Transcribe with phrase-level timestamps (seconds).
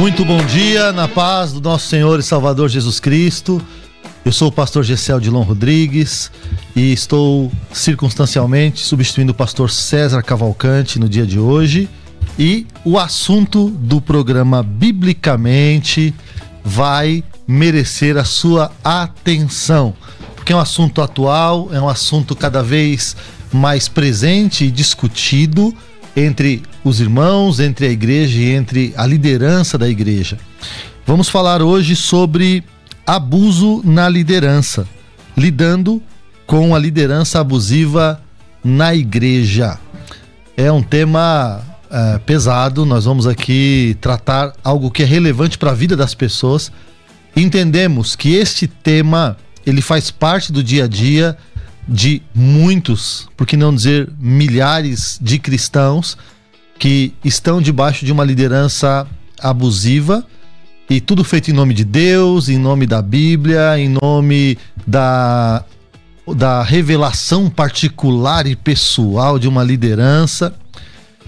[0.00, 3.60] Muito bom dia, na paz do nosso Senhor e Salvador Jesus Cristo.
[4.24, 6.32] Eu sou o pastor Gessel Dilon Rodrigues
[6.74, 11.86] e estou circunstancialmente substituindo o pastor César Cavalcante no dia de hoje.
[12.38, 16.14] E o assunto do programa Biblicamente
[16.64, 19.94] vai merecer a sua atenção,
[20.34, 23.14] porque é um assunto atual, é um assunto cada vez
[23.52, 25.76] mais presente e discutido
[26.16, 30.38] entre os irmãos, entre a igreja e entre a liderança da igreja.
[31.06, 32.64] Vamos falar hoje sobre
[33.06, 34.86] abuso na liderança,
[35.36, 36.02] lidando
[36.46, 38.20] com a liderança abusiva
[38.62, 39.78] na igreja.
[40.56, 45.74] É um tema é, pesado, nós vamos aqui tratar algo que é relevante para a
[45.74, 46.70] vida das pessoas.
[47.34, 49.36] Entendemos que este tema
[49.66, 51.36] ele faz parte do dia a dia
[51.90, 56.16] de muitos, por que não dizer milhares de cristãos
[56.78, 59.06] que estão debaixo de uma liderança
[59.40, 60.24] abusiva
[60.88, 65.64] e tudo feito em nome de Deus, em nome da Bíblia, em nome da,
[66.34, 70.54] da revelação particular e pessoal de uma liderança.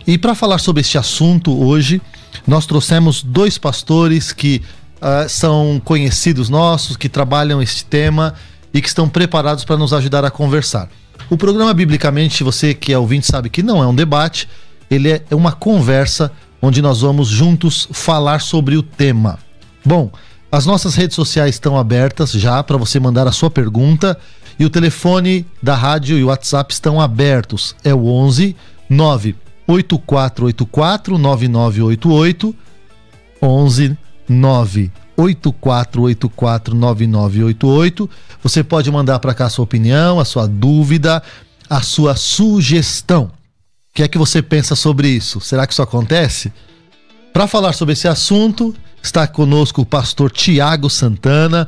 [0.07, 2.01] E para falar sobre este assunto hoje,
[2.47, 4.63] nós trouxemos dois pastores que
[4.97, 8.35] uh, são conhecidos nossos, que trabalham este tema
[8.73, 10.89] e que estão preparados para nos ajudar a conversar.
[11.29, 14.49] O programa, biblicamente, você que é ouvinte sabe que não é um debate,
[14.91, 19.39] ele é uma conversa onde nós vamos juntos falar sobre o tema.
[19.85, 20.11] Bom,
[20.51, 24.19] as nossas redes sociais estão abertas já para você mandar a sua pergunta
[24.59, 27.75] e o telefone da rádio e o WhatsApp estão abertos.
[27.83, 28.55] É o 11
[28.89, 32.55] 98484 9988
[33.41, 38.09] 11 9 84849988.
[38.43, 41.23] Você pode mandar para cá a sua opinião, a sua dúvida,
[41.69, 43.25] a sua sugestão.
[43.25, 43.31] O
[43.95, 45.41] que é que você pensa sobre isso?
[45.41, 46.53] Será que isso acontece?
[47.33, 51.67] Para falar sobre esse assunto, está conosco o pastor Tiago Santana.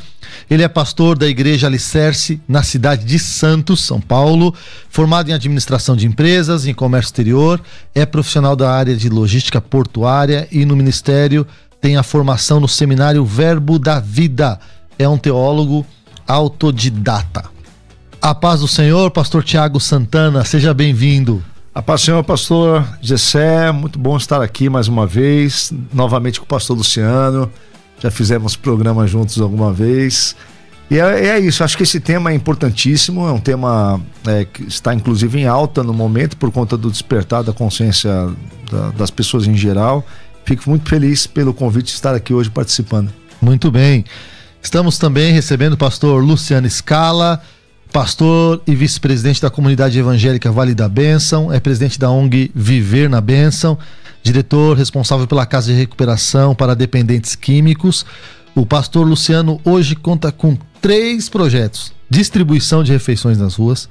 [0.48, 4.54] Ele é pastor da Igreja Alicerce na cidade de Santos, São Paulo,
[4.88, 7.60] formado em administração de empresas, em comércio exterior,
[7.94, 11.46] é profissional da área de logística portuária e no Ministério
[11.84, 14.58] tem a formação no seminário Verbo da Vida.
[14.98, 15.84] É um teólogo
[16.26, 17.44] autodidata.
[18.22, 21.44] A paz do Senhor, pastor Tiago Santana, seja bem-vindo.
[21.74, 26.46] A paz do Senhor, pastor Gessé, muito bom estar aqui mais uma vez, novamente com
[26.46, 27.52] o pastor Luciano.
[28.00, 30.34] Já fizemos programa juntos alguma vez.
[30.90, 34.62] E é, é, isso, acho que esse tema é importantíssimo, é um tema é, que
[34.62, 38.10] está inclusive em alta no momento por conta do despertar da consciência
[38.70, 40.02] da, das pessoas em geral
[40.44, 43.10] Fico muito feliz pelo convite de estar aqui hoje participando.
[43.40, 44.04] Muito bem.
[44.62, 47.42] Estamos também recebendo o pastor Luciano Scala,
[47.92, 53.20] pastor e vice-presidente da comunidade evangélica Vale da Bênção, é presidente da ONG Viver na
[53.20, 53.78] Bênção,
[54.22, 58.04] diretor responsável pela Casa de Recuperação para Dependentes Químicos.
[58.54, 63.88] O pastor Luciano hoje conta com três projetos: distribuição de refeições nas ruas,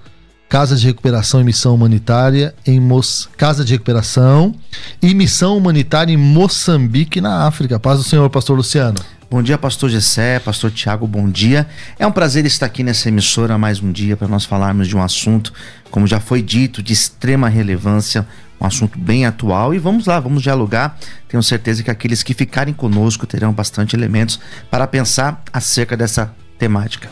[0.54, 3.02] Casa de Recuperação e Missão Humanitária em Mo
[3.36, 4.54] Casa de Recuperação
[5.02, 7.80] e Missão Humanitária em Moçambique, na África.
[7.80, 9.00] Paz do Senhor, Pastor Luciano.
[9.32, 11.66] Bom dia, Pastor Gessé, Pastor Tiago, bom dia.
[11.98, 15.02] É um prazer estar aqui nessa emissora mais um dia para nós falarmos de um
[15.02, 15.52] assunto,
[15.90, 18.24] como já foi dito, de extrema relevância,
[18.62, 19.74] um assunto bem atual.
[19.74, 21.00] E vamos lá, vamos dialogar.
[21.28, 24.40] Tenho certeza que aqueles que ficarem conosco terão bastante elementos
[24.70, 27.10] para pensar acerca dessa temática.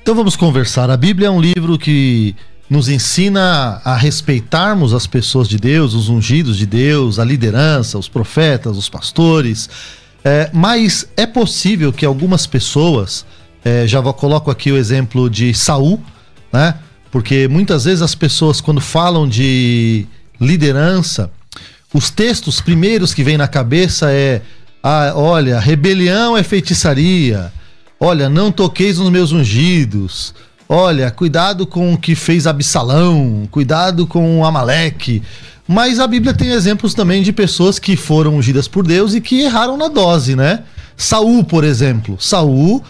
[0.00, 0.88] Então vamos conversar.
[0.88, 2.36] A Bíblia é um livro que
[2.68, 8.08] nos ensina a respeitarmos as pessoas de Deus, os ungidos de Deus, a liderança, os
[8.08, 9.70] profetas, os pastores.
[10.24, 13.24] É, mas é possível que algumas pessoas,
[13.64, 16.02] é, já coloco aqui o exemplo de Saul,
[16.52, 16.74] né?
[17.10, 20.04] Porque muitas vezes as pessoas, quando falam de
[20.40, 21.30] liderança,
[21.94, 24.42] os textos primeiros que vêm na cabeça é:
[24.82, 27.52] ah, olha, rebelião é feitiçaria,
[27.98, 30.34] olha, não toqueis nos meus ungidos,
[30.68, 35.22] Olha, cuidado com o que fez Absalão, cuidado com Amaleque.
[35.66, 39.42] Mas a Bíblia tem exemplos também de pessoas que foram ungidas por Deus e que
[39.42, 40.64] erraram na dose, né?
[40.96, 42.16] Saul, por exemplo.
[42.20, 42.82] Saul,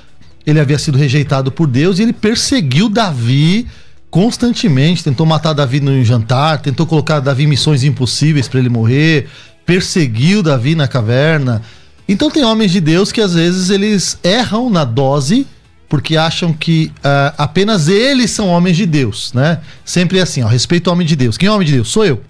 [0.47, 3.67] ele havia sido rejeitado por Deus e ele perseguiu Davi
[4.11, 9.29] constantemente, tentou matar Davi no jantar, tentou colocar Davi em missões impossíveis para ele morrer,
[9.67, 11.61] perseguiu Davi na caverna.
[12.09, 15.47] Então tem homens de Deus que às vezes eles erram na dose
[15.89, 19.61] porque acham que uh, apenas eles são homens de Deus, né?
[19.85, 21.37] Sempre é assim, ó, respeito ao homem de Deus.
[21.37, 21.89] Quem é homem de Deus?
[21.89, 22.21] Sou eu.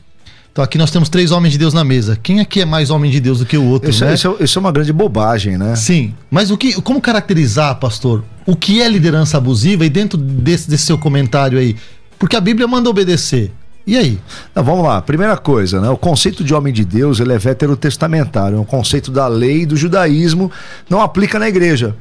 [0.53, 2.19] Então aqui nós temos três homens de Deus na mesa.
[2.23, 4.15] Quem aqui é mais homem de Deus do que o outro, isso, né?
[4.15, 5.77] Isso, isso é uma grande bobagem, né?
[5.77, 6.15] Sim.
[6.31, 10.85] Mas o que, como caracterizar, pastor, o que é liderança abusiva e dentro desse, desse
[10.85, 11.77] seu comentário aí?
[12.19, 13.53] Porque a Bíblia manda obedecer.
[13.87, 14.19] E aí?
[14.55, 15.01] Não, vamos lá.
[15.01, 15.89] Primeira coisa, né?
[15.91, 18.57] O conceito de homem de Deus ele é veterotestamentário.
[18.57, 20.51] É um conceito da lei do judaísmo.
[20.89, 21.95] Não aplica na igreja.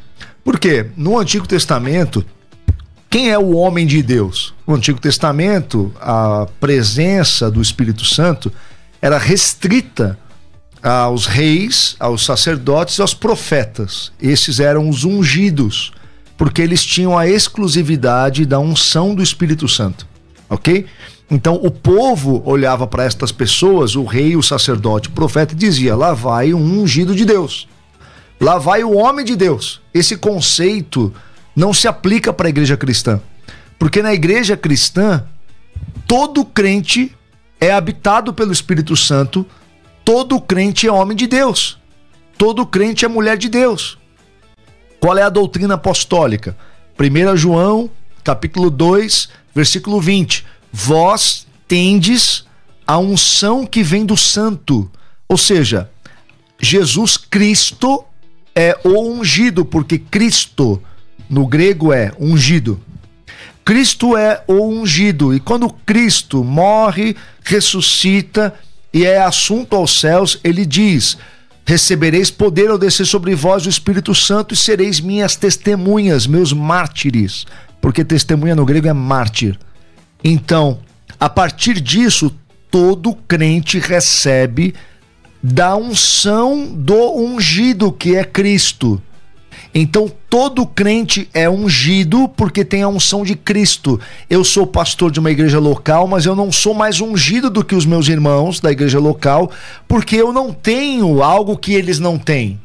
[0.46, 0.86] Por quê?
[0.96, 2.24] No Antigo Testamento,
[3.10, 4.54] quem é o homem de Deus?
[4.68, 8.54] No Antigo Testamento, a presença do Espírito Santo
[9.02, 10.20] era restrita
[10.84, 14.12] aos reis, aos sacerdotes e aos profetas.
[14.22, 15.92] Esses eram os ungidos,
[16.38, 20.06] porque eles tinham a exclusividade da unção do Espírito Santo.
[20.48, 20.86] Ok?
[21.32, 25.96] Então o povo olhava para estas pessoas, o rei, o sacerdote, o profeta, e dizia:
[25.96, 27.68] lá vai um ungido de Deus.
[28.40, 29.82] Lá vai o homem de Deus.
[29.94, 31.14] Esse conceito
[31.56, 33.22] não se aplica para a igreja cristã.
[33.80, 35.26] Porque na igreja cristã,
[36.08, 37.16] todo crente
[37.60, 39.46] é habitado pelo Espírito Santo,
[40.04, 41.78] todo crente é homem de Deus.
[42.38, 43.98] Todo crente é mulher de Deus.
[45.00, 46.58] Qual é a doutrina apostólica?
[47.00, 47.90] 1 João,
[48.24, 50.46] capítulo 2, versículo 20.
[50.72, 52.46] Vós tendes
[52.86, 54.90] a unção que vem do santo.
[55.28, 55.90] Ou seja,
[56.60, 58.04] Jesus Cristo
[58.56, 60.82] é o ungido, porque Cristo
[61.30, 62.80] no grego é ungido.
[63.66, 68.54] Cristo é o ungido, e quando Cristo morre, ressuscita
[68.94, 71.18] e é assunto aos céus, ele diz:
[71.66, 77.48] Recebereis poder ao descer sobre vós o Espírito Santo e sereis minhas testemunhas, meus mártires,
[77.82, 79.58] porque testemunha no grego é mártir.
[80.24, 80.80] Então,
[81.20, 82.32] a partir disso,
[82.70, 84.76] todo crente recebe
[85.48, 89.00] da unção do ungido, que é Cristo.
[89.76, 94.00] Então todo crente é ungido porque tem a unção de Cristo.
[94.28, 97.76] Eu sou pastor de uma igreja local, mas eu não sou mais ungido do que
[97.76, 99.52] os meus irmãos da igreja local,
[99.88, 102.60] porque eu não tenho algo que eles não têm.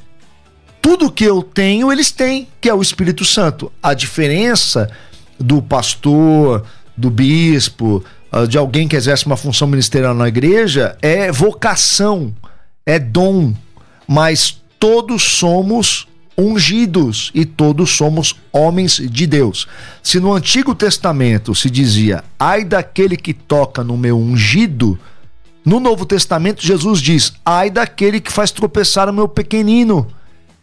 [0.80, 3.70] Tudo que eu tenho, eles têm, que é o Espírito Santo.
[3.82, 4.90] A diferença
[5.38, 6.64] do pastor,
[6.96, 8.02] do bispo,
[8.32, 12.32] ah, de alguém que exerce uma função ministerial na igreja é vocação
[12.84, 13.54] é dom,
[14.06, 19.68] mas todos somos ungidos e todos somos homens de Deus.
[20.02, 24.98] Se no Antigo Testamento se dizia, ai daquele que toca no meu ungido,
[25.64, 30.06] no Novo Testamento Jesus diz, ai daquele que faz tropeçar o meu pequenino.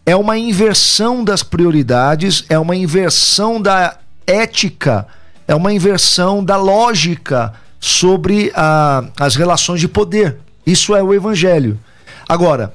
[0.06, 5.06] É uma inversão das prioridades, é uma inversão da ética,
[5.48, 10.38] é uma inversão da lógica sobre a, as relações de poder.
[10.66, 11.80] Isso é o Evangelho.
[12.27, 12.74] Agora,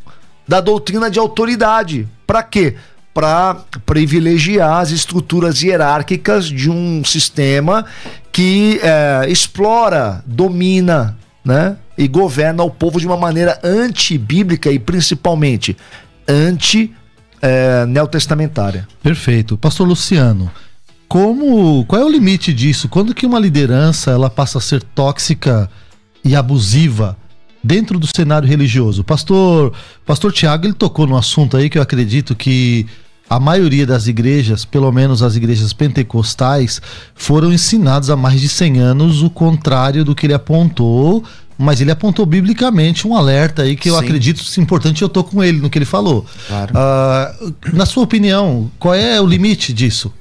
[0.46, 2.06] da doutrina de autoridade.
[2.26, 2.76] Para quê?
[3.12, 7.84] Para privilegiar as estruturas hierárquicas de um sistema
[8.30, 11.76] que é, explora, domina, né?
[11.96, 15.76] E governa o povo de uma maneira antibíblica e principalmente
[16.26, 16.92] anti
[17.44, 18.88] é, neotestamentária.
[19.02, 19.58] Perfeito.
[19.58, 20.50] Pastor Luciano,
[21.06, 22.88] como qual é o limite disso?
[22.88, 25.70] Quando que uma liderança ela passa a ser tóxica
[26.24, 27.18] e abusiva
[27.62, 29.04] dentro do cenário religioso?
[29.04, 29.74] Pastor,
[30.06, 32.86] pastor Tiago, ele tocou no assunto aí que eu acredito que
[33.28, 36.80] a maioria das igrejas, pelo menos as igrejas pentecostais,
[37.14, 41.22] foram ensinados há mais de 100 anos o contrário do que ele apontou
[41.56, 44.04] mas ele apontou biblicamente um alerta aí que eu Sim.
[44.04, 46.26] acredito importante eu tô com ele no que ele falou.
[46.48, 46.74] Claro.
[46.74, 50.12] Uh, na sua opinião, qual é o limite disso?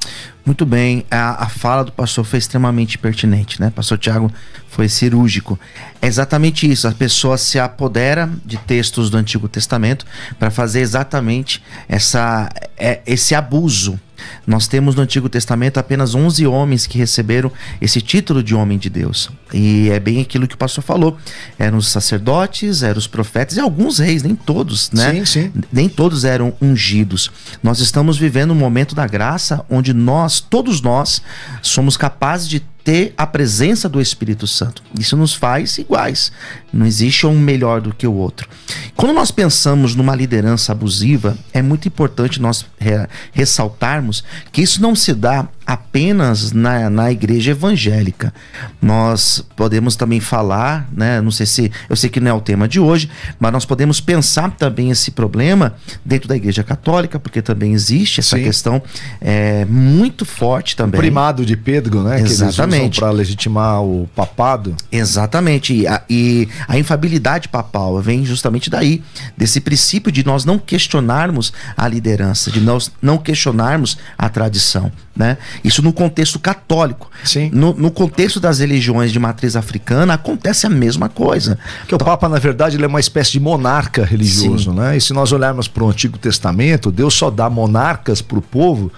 [0.46, 3.72] Muito bem, a, a fala do pastor foi extremamente pertinente, né?
[3.74, 4.30] Pastor Tiago
[4.68, 5.58] foi cirúrgico.
[6.02, 10.06] É exatamente isso, a pessoa se apodera de textos do Antigo Testamento
[10.38, 13.98] para fazer exatamente essa, é, esse abuso
[14.46, 17.52] nós temos no Antigo Testamento apenas 11 homens que receberam
[17.82, 19.30] esse título de homem de Deus.
[19.54, 21.18] E é bem aquilo que o pastor falou.
[21.58, 25.14] Eram os sacerdotes, eram os profetas e alguns reis, nem todos, né?
[25.14, 25.52] Sim, sim.
[25.72, 27.32] Nem todos eram ungidos.
[27.62, 31.22] Nós estamos vivendo um momento da graça onde nós, todos nós,
[31.62, 34.84] somos capazes de ter a presença do Espírito Santo.
[35.00, 36.32] Isso nos faz iguais.
[36.72, 38.48] Não existe um melhor do que o outro.
[38.96, 44.96] Quando nós pensamos numa liderança abusiva, é muito importante nós re ressaltarmos que isso não
[44.96, 48.34] se dá apenas na, na igreja evangélica.
[48.82, 51.22] Nós podemos também falar, né?
[51.22, 54.00] Não sei se eu sei que não é o tema de hoje, mas nós podemos
[54.00, 58.44] pensar também esse problema dentro da igreja católica, porque também existe essa Sim.
[58.44, 58.82] questão
[59.22, 61.00] é, muito forte também.
[61.00, 62.20] O primado de Pedro, né?
[62.20, 63.00] Exatamente.
[63.00, 64.76] para legitimar o papado.
[64.92, 65.74] Exatamente.
[65.74, 69.04] E a, e a infabilidade papal vem justamente daí,
[69.38, 75.38] desse princípio de nós não questionarmos a liderança, de nós não questionarmos a tradição, né?
[75.64, 77.10] Isso no contexto católico.
[77.24, 77.50] Sim.
[77.54, 81.58] No, no contexto das religiões de matriz africana, acontece a mesma coisa.
[81.88, 84.78] Que o Papa, na verdade, ele é uma espécie de monarca religioso, Sim.
[84.78, 84.98] né?
[84.98, 88.92] E se nós olharmos para o Antigo Testamento, Deus só dá monarcas para o povo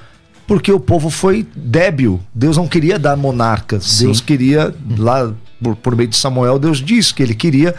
[0.48, 2.22] porque o povo foi débil.
[2.34, 3.84] Deus não queria dar monarcas.
[3.86, 4.06] Sim.
[4.06, 7.74] Deus queria, lá por, por meio de Samuel, Deus disse que ele queria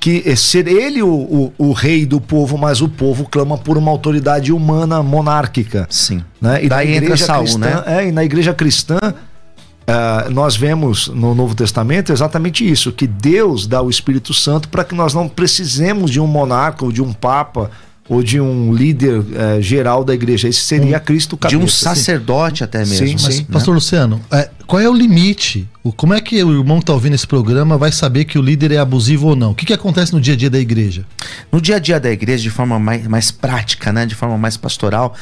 [0.00, 3.76] que é ser ele o, o, o, rei do povo, mas o povo clama por
[3.76, 5.86] uma autoridade humana monárquica.
[5.90, 6.24] Sim.
[6.40, 6.64] Né?
[6.64, 7.82] E Daí na igreja Saul, cristã, né?
[7.86, 13.66] é, e na igreja cristã uh, nós vemos no Novo Testamento exatamente isso, que Deus
[13.66, 17.12] dá o Espírito Santo para que nós não precisemos de um monarca ou de um
[17.12, 17.70] papa
[18.10, 20.48] ou de um líder é, geral da igreja.
[20.48, 21.56] Esse seria um, Cristo cabeça.
[21.56, 22.64] De um sacerdote sim.
[22.64, 23.06] até mesmo.
[23.06, 23.76] Sim, mas, sim, Pastor né?
[23.76, 25.68] Luciano, é, qual é o limite?
[25.82, 28.42] O, como é que o irmão que está ouvindo esse programa vai saber que o
[28.42, 29.50] líder é abusivo ou não?
[29.50, 31.04] O que, que acontece no dia a dia da igreja?
[31.50, 34.56] No dia a dia da igreja, de forma mais, mais prática, né, de forma mais
[34.56, 35.12] pastoral,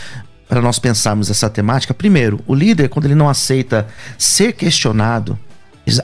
[0.46, 3.86] para nós pensarmos essa temática, primeiro, o líder, quando ele não aceita
[4.18, 5.38] ser questionado,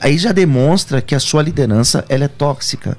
[0.01, 2.97] aí já demonstra que a sua liderança ela é tóxica.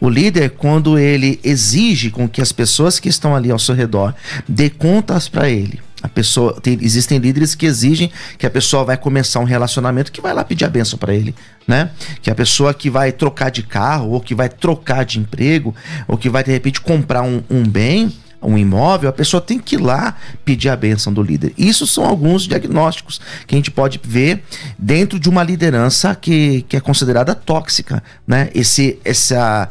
[0.00, 4.14] O líder, quando ele exige com que as pessoas que estão ali ao seu redor
[4.48, 8.94] dê contas para ele, a pessoa tem, existem líderes que exigem que a pessoa vai
[8.94, 11.34] começar um relacionamento que vai lá pedir a benção para ele,
[11.66, 11.92] né?
[12.20, 15.74] Que a pessoa que vai trocar de carro ou que vai trocar de emprego
[16.06, 19.76] ou que vai de repente comprar um, um bem, um imóvel, a pessoa tem que
[19.76, 21.54] ir lá pedir a benção do líder.
[21.56, 24.44] Isso são alguns diagnósticos que a gente pode ver
[24.78, 28.50] dentro de uma liderança que, que é considerada tóxica, né?
[28.54, 29.70] Esse, essa,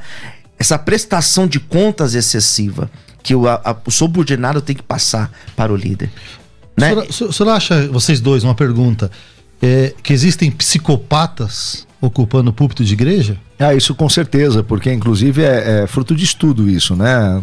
[0.58, 2.90] essa prestação de contas excessiva
[3.24, 6.12] que o, a, o subordinado tem que passar para o líder.
[6.78, 6.94] Né?
[6.94, 9.10] O senhor, o senhor acha, vocês dois, uma pergunta,
[9.62, 13.38] é, que existem psicopatas ocupando o púlpito de igreja?
[13.58, 17.42] Ah, isso com certeza, porque inclusive é, é fruto de estudo isso, né?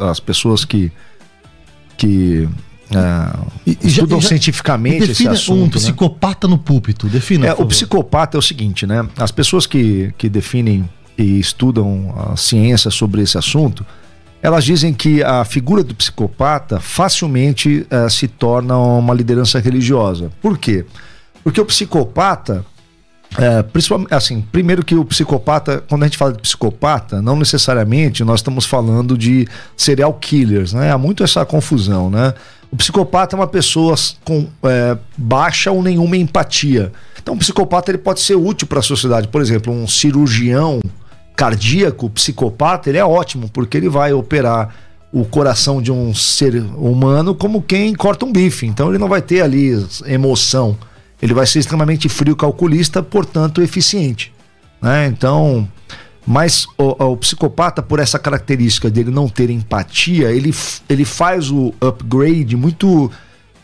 [0.00, 0.90] As pessoas que,
[1.96, 2.48] que
[2.90, 5.60] uh, e, estudam já, cientificamente esse assunto.
[5.60, 5.70] Um né?
[5.70, 6.52] psicopata né?
[6.52, 7.46] no púlpito, defina.
[7.46, 9.06] É, o psicopata é o seguinte, né?
[9.16, 13.86] As pessoas que, que definem e estudam a ciência sobre esse assunto,
[14.42, 20.30] elas dizem que a figura do psicopata facilmente uh, se torna uma liderança religiosa.
[20.42, 20.84] Por quê?
[21.44, 22.64] Porque o psicopata
[23.38, 28.22] é, principalmente, assim, primeiro que o psicopata, quando a gente fala de psicopata, não necessariamente
[28.24, 30.90] nós estamos falando de serial killers, né?
[30.90, 32.34] Há muito essa confusão, né?
[32.70, 33.94] O psicopata é uma pessoa
[34.24, 36.92] com é, baixa ou nenhuma empatia.
[37.22, 39.28] Então, o psicopata ele pode ser útil para a sociedade.
[39.28, 40.80] Por exemplo, um cirurgião
[41.36, 44.74] cardíaco, psicopata, ele é ótimo, porque ele vai operar
[45.12, 48.66] o coração de um ser humano como quem corta um bife.
[48.66, 49.72] Então, ele não vai ter ali
[50.06, 50.76] emoção
[51.22, 54.32] ele vai ser extremamente frio, calculista, portanto eficiente.
[54.82, 55.06] Né?
[55.06, 55.68] Então,
[56.26, 60.52] mas o, o, psicopata, por essa característica dele não ter empatia, ele,
[60.90, 63.08] ele faz o upgrade muito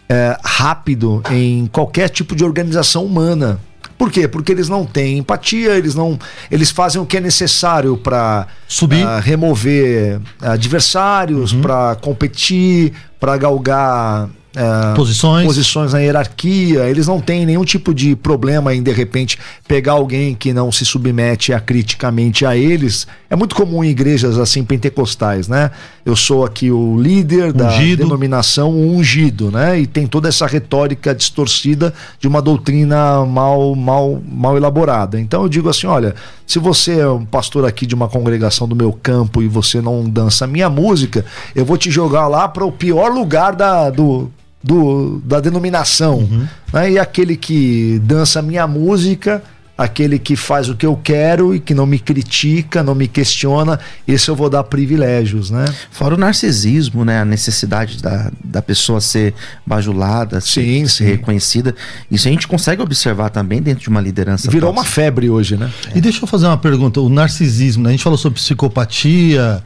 [0.08, 3.60] é, rápido em qualquer tipo de organização humana.
[3.98, 4.28] Por quê?
[4.28, 6.16] Porque eles não têm empatia, eles não,
[6.48, 11.60] eles fazem o que é necessário para subir, uh, remover adversários, uhum.
[11.60, 15.46] para competir, para galgar é, posições.
[15.46, 19.38] posições na hierarquia, eles não têm nenhum tipo de problema em de repente
[19.68, 23.06] pegar alguém que não se submete acriticamente a eles.
[23.30, 25.70] É muito comum em igrejas assim pentecostais, né?
[26.04, 28.02] Eu sou aqui o líder da ungido.
[28.02, 29.78] denominação ungido, né?
[29.78, 35.20] E tem toda essa retórica distorcida de uma doutrina mal, mal, mal elaborada.
[35.20, 38.74] Então eu digo assim, olha, se você é um pastor aqui de uma congregação do
[38.74, 41.24] meu campo e você não dança minha música,
[41.54, 44.30] eu vou te jogar lá para o pior lugar da, do,
[44.62, 46.18] do, da denominação.
[46.18, 46.46] Uhum.
[46.72, 46.92] Né?
[46.92, 49.42] E aquele que dança minha música,
[49.78, 53.78] aquele que faz o que eu quero e que não me critica, não me questiona,
[54.08, 55.64] esse eu vou dar privilégios, né?
[55.92, 57.20] Fora o narcisismo, né?
[57.20, 59.34] A necessidade da, da pessoa ser
[59.64, 60.86] bajulada, sim, ser, sim.
[60.88, 61.76] ser reconhecida.
[62.10, 64.50] Isso a gente consegue observar também dentro de uma liderança.
[64.50, 65.70] Virou uma febre hoje, né?
[65.94, 65.98] É.
[65.98, 67.00] E deixa eu fazer uma pergunta.
[67.00, 67.90] O narcisismo, né?
[67.90, 69.62] a gente falou sobre psicopatia.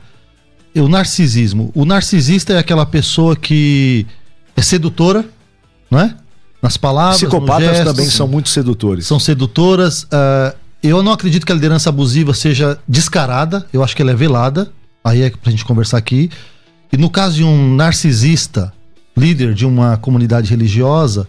[0.75, 1.71] O narcisismo.
[1.75, 4.07] O narcisista é aquela pessoa que
[4.57, 5.25] é sedutora,
[5.91, 6.15] não é?
[6.61, 7.19] Nas palavras.
[7.19, 9.07] Psicopatas gestos, também são muito sedutores.
[9.07, 10.05] São sedutoras.
[10.05, 14.15] Uh, eu não acredito que a liderança abusiva seja descarada, eu acho que ela é
[14.15, 14.71] velada.
[15.05, 16.31] Aí é pra gente conversar aqui.
[16.93, 18.73] E no caso de um narcisista,
[19.17, 21.27] líder de uma comunidade religiosa,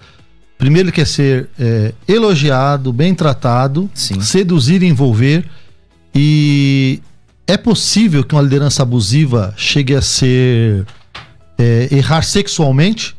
[0.64, 4.22] Primeiro ele quer ser é, elogiado, bem tratado, Sim.
[4.22, 5.44] seduzir e envolver.
[6.16, 7.02] E
[7.46, 10.86] é possível que uma liderança abusiva chegue a ser
[11.58, 13.16] é, errar sexualmente,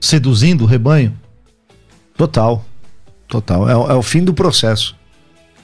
[0.00, 1.16] seduzindo o rebanho?
[2.16, 2.64] Total.
[3.28, 3.68] Total.
[3.68, 4.94] É, o- é o fim do processo.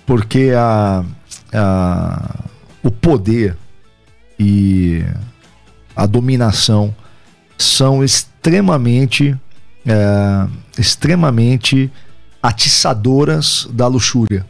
[0.06, 1.04] Porque a,
[1.52, 2.34] a-
[2.82, 3.56] o poder
[4.38, 5.04] e
[5.94, 6.94] a dominação
[7.58, 9.36] são extremamente,
[9.86, 10.46] é,
[10.78, 11.90] extremamente
[12.42, 14.46] atiçadoras da luxúria.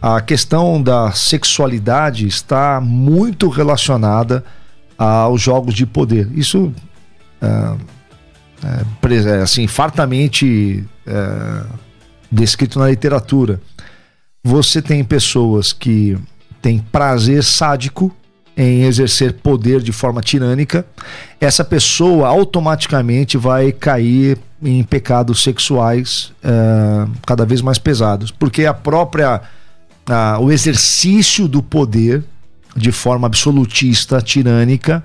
[0.00, 4.44] A questão da sexualidade está muito relacionada
[5.02, 6.28] aos jogos de poder.
[6.34, 6.72] Isso
[7.40, 7.76] é,
[8.64, 11.62] é, é, assim fartamente é,
[12.30, 13.60] descrito na literatura.
[14.44, 16.16] Você tem pessoas que
[16.60, 18.14] têm prazer sádico
[18.56, 20.84] em exercer poder de forma tirânica.
[21.40, 28.74] Essa pessoa automaticamente vai cair em pecados sexuais eh, cada vez mais pesados, porque a
[28.74, 29.40] própria
[30.06, 32.22] ah, o exercício do poder
[32.76, 35.02] de forma absolutista, tirânica,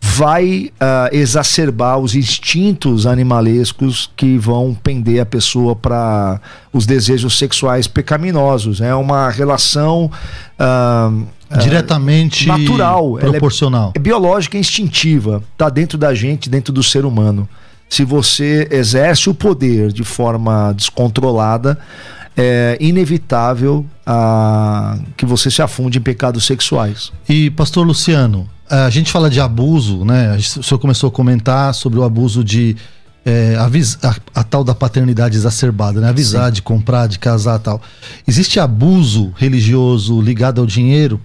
[0.00, 6.40] vai ah, exacerbar os instintos animalescos que vão pender a pessoa para
[6.72, 8.80] os desejos sexuais pecaminosos.
[8.80, 10.10] É uma relação
[10.58, 11.10] ah,
[11.60, 13.92] Diretamente natural, é- proporcional.
[13.94, 17.48] é biológica e instintiva, está dentro da gente, dentro do ser humano.
[17.88, 21.78] Se você exerce o poder de forma descontrolada,
[22.38, 27.10] é inevitável ah, que você se afunde em pecados sexuais.
[27.28, 30.36] E, pastor Luciano, a gente fala de abuso, né?
[30.36, 32.76] O senhor começou a comentar sobre o abuso de.
[33.26, 36.08] é, a, a tal da paternidade exacerbada, né?
[36.08, 37.82] Avisar de comprar, de casar tal.
[38.26, 41.20] Existe abuso religioso ligado ao dinheiro?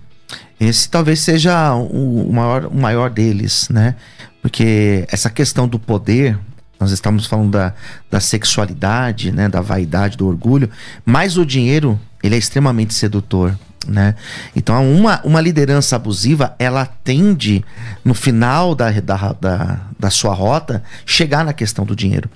[0.60, 3.96] Esse talvez seja o, o maior, o maior deles, né?
[4.42, 6.40] Porque essa questão do poder,
[6.84, 7.74] nós estamos falando da,
[8.12, 9.48] da sexualidade, né?
[9.48, 10.70] Da vaidade, do orgulho,
[11.06, 13.58] mas o dinheiro, ele é extremamente sedutor.
[13.88, 14.16] Né?
[14.56, 17.64] Então, uma, uma liderança abusiva, ela tende,
[18.04, 22.30] no final da, da, da, da sua rota, chegar na questão do dinheiro.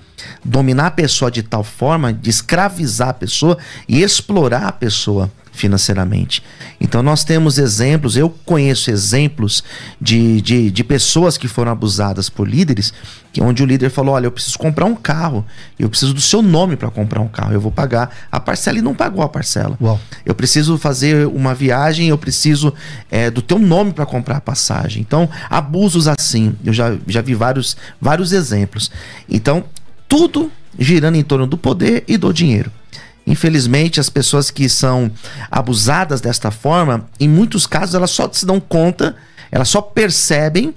[0.44, 3.56] Dominar a pessoa de tal forma de escravizar a pessoa
[3.88, 6.42] e explorar a pessoa financeiramente.
[6.80, 9.62] Então nós temos exemplos, eu conheço exemplos
[10.00, 12.92] de, de, de pessoas que foram abusadas por líderes,
[13.32, 15.44] que onde o líder falou: olha, eu preciso comprar um carro,
[15.78, 18.82] eu preciso do seu nome para comprar um carro, eu vou pagar a parcela e
[18.82, 19.76] não pagou a parcela.
[19.80, 20.00] Uau.
[20.24, 22.72] Eu preciso fazer uma viagem, eu preciso
[23.10, 25.02] é, do teu nome para comprar a passagem.
[25.02, 28.90] Então, abusos assim, eu já, já vi vários, vários exemplos.
[29.28, 29.64] Então,
[30.08, 32.70] tudo girando em torno do poder e do dinheiro.
[33.30, 35.10] Infelizmente, as pessoas que são
[35.50, 39.14] abusadas desta forma, em muitos casos, elas só se dão conta,
[39.50, 40.74] elas só percebem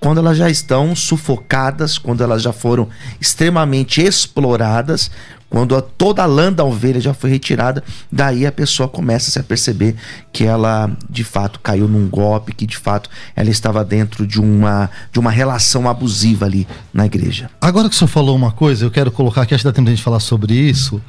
[0.00, 5.10] quando elas já estão sufocadas, quando elas já foram extremamente exploradas,
[5.48, 9.32] quando a- toda a lã da ovelha já foi retirada, daí a pessoa começa a
[9.32, 9.94] se perceber
[10.32, 14.90] que ela de fato caiu num golpe, que de fato ela estava dentro de uma,
[15.12, 17.48] de uma relação abusiva ali na igreja.
[17.60, 19.86] Agora que o senhor falou uma coisa, eu quero colocar aqui, acho que dá tempo
[19.86, 21.00] de a gente falar sobre isso.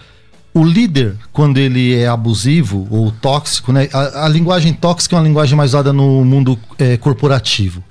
[0.56, 3.90] O líder, quando ele é abusivo ou tóxico, né?
[3.92, 7.84] A, a linguagem tóxica é uma linguagem mais usada no mundo eh, corporativo.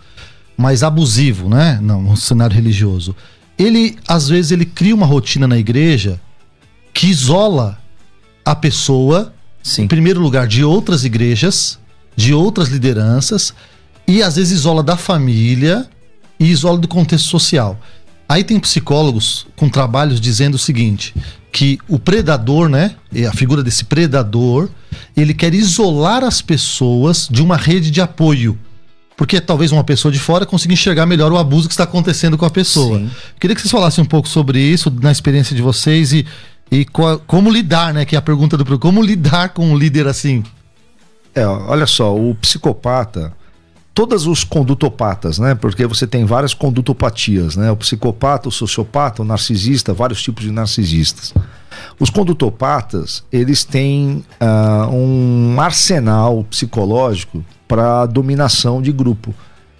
[0.57, 1.79] Mas abusivo, né?
[1.83, 3.15] Não, no cenário religioso.
[3.59, 6.19] Ele, às vezes, ele cria uma rotina na igreja
[6.95, 7.79] que isola
[8.45, 9.83] a pessoa Sim.
[9.83, 11.79] em primeiro lugar, de outras igrejas,
[12.17, 13.55] de outras lideranças,
[14.07, 15.87] e às vezes isola da família
[16.39, 17.79] e isola do contexto social.
[18.29, 21.15] Aí tem psicólogos com trabalhos dizendo o seguinte:
[21.53, 22.95] que o predador, né?
[23.29, 24.69] A figura desse predador,
[25.17, 28.59] ele quer isolar as pessoas de uma rede de apoio.
[29.17, 32.45] Porque talvez uma pessoa de fora consiga enxergar melhor o abuso que está acontecendo com
[32.45, 32.99] a pessoa.
[32.99, 33.11] Sim.
[33.39, 36.27] Queria que vocês falassem um pouco sobre isso, na experiência de vocês e,
[36.69, 38.05] e co- como lidar, né?
[38.05, 38.79] Que é a pergunta do.
[38.79, 40.43] Como lidar com um líder assim?
[41.33, 43.33] É, olha só, o psicopata,
[43.95, 45.55] todos os condutopatas, né?
[45.55, 47.71] Porque você tem várias condutopatias, né?
[47.71, 51.33] O psicopata, o sociopata, o narcisista, vários tipos de narcisistas.
[51.99, 59.33] Os condutopatas, eles têm ah, um arsenal psicológico para dominação de grupo.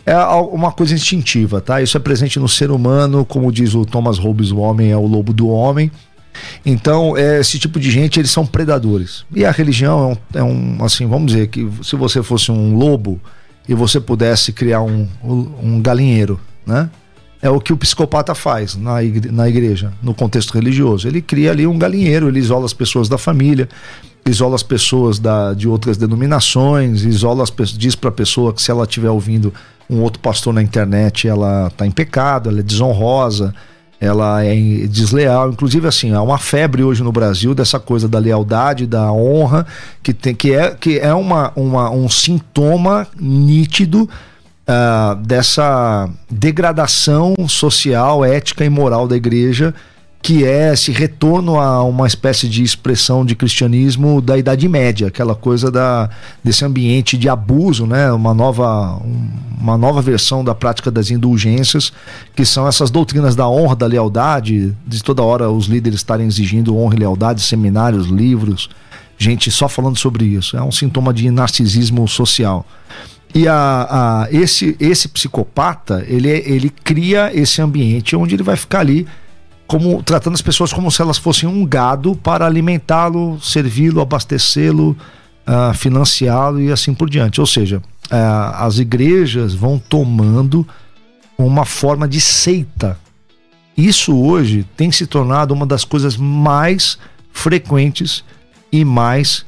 [0.07, 1.83] É uma coisa instintiva, tá?
[1.83, 5.07] Isso é presente no ser humano, como diz o Thomas Hobbes, o homem é o
[5.07, 5.91] lobo do homem.
[6.65, 9.25] Então, é, esse tipo de gente, eles são predadores.
[9.35, 12.77] E a religião é um, é um, assim, vamos dizer que se você fosse um
[12.77, 13.21] lobo
[13.69, 16.91] e você pudesse criar um, um galinheiro, né?
[17.41, 21.07] É o que o psicopata faz na igre- na igreja, no contexto religioso.
[21.07, 23.69] Ele cria ali um galinheiro, ele isola as pessoas da família,
[24.25, 28.71] isola as pessoas da, de outras denominações, isola as diz para a pessoa que se
[28.71, 29.53] ela estiver ouvindo
[29.91, 33.55] um outro pastor na internet, ela está em pecado, ela é desonrosa,
[34.05, 34.55] ela é
[34.87, 35.51] desleal.
[35.51, 39.67] Inclusive, assim, há uma febre hoje no Brasil dessa coisa da lealdade, da honra,
[40.03, 44.09] que, tem, que é, que é uma, uma, um sintoma nítido
[44.69, 49.75] uh, dessa degradação social, ética e moral da igreja
[50.25, 55.35] que é esse retorno a uma espécie de expressão de cristianismo da Idade Média, aquela
[55.35, 56.09] coisa da,
[56.43, 58.11] desse ambiente de abuso, né?
[58.11, 59.03] uma, nova,
[59.61, 61.93] uma nova versão da prática das indulgências,
[62.35, 66.75] que são essas doutrinas da honra, da lealdade, de toda hora os líderes estarem exigindo
[66.75, 68.71] honra e lealdade, seminários, livros,
[69.19, 70.57] gente só falando sobre isso.
[70.57, 72.65] É um sintoma de narcisismo social.
[73.35, 78.81] E a, a, esse, esse psicopata, ele, ele cria esse ambiente onde ele vai ficar
[78.81, 79.07] ali
[79.67, 84.97] como tratando as pessoas como se elas fossem um gado para alimentá-lo, servi-lo, abastecê-lo,
[85.47, 87.41] uh, financiá-lo e assim por diante.
[87.41, 90.67] Ou seja, uh, as igrejas vão tomando
[91.39, 92.99] uma forma de seita.
[93.77, 96.99] Isso hoje tem se tornado uma das coisas mais
[97.33, 98.23] frequentes
[98.71, 99.45] e mais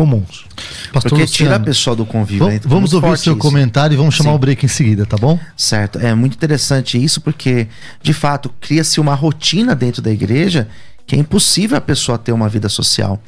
[0.00, 0.46] comuns.
[0.92, 2.46] Pastor Porque tira a pessoa do convívio.
[2.46, 3.40] Vamos, vamos ouvir o seu isso.
[3.40, 4.36] comentário e vamos chamar Sim.
[4.36, 5.38] o break em seguida, tá bom?
[5.54, 5.98] Certo.
[5.98, 7.68] É muito interessante isso porque,
[8.02, 10.68] de fato, cria-se uma rotina dentro da igreja
[11.06, 13.20] que é impossível a pessoa ter uma vida social.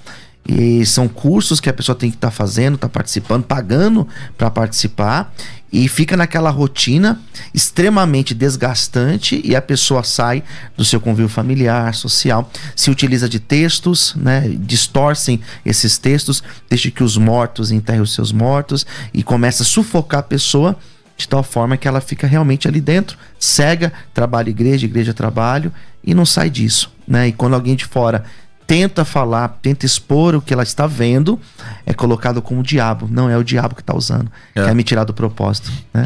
[0.46, 4.50] E são cursos que a pessoa tem que estar tá fazendo, tá participando, pagando para
[4.50, 5.32] participar
[5.72, 7.18] e fica naquela rotina
[7.54, 10.42] extremamente desgastante e a pessoa sai
[10.76, 17.02] do seu convívio familiar, social, se utiliza de textos, né, distorcem esses textos, deixa que
[17.02, 20.76] os mortos enterrem os seus mortos e começa a sufocar a pessoa
[21.16, 25.72] de tal forma que ela fica realmente ali dentro, cega, trabalho igreja, igreja trabalho
[26.04, 27.28] e não sai disso, né?
[27.28, 28.24] E quando alguém de fora
[28.66, 31.38] tenta falar, tenta expor o que ela está vendo,
[31.84, 33.08] é colocado como diabo.
[33.10, 34.30] Não é o diabo que está usando.
[34.54, 34.64] É.
[34.64, 35.70] Quer me tirar do propósito.
[35.92, 36.04] Né?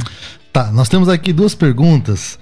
[0.53, 2.38] Tá, nós temos aqui duas perguntas.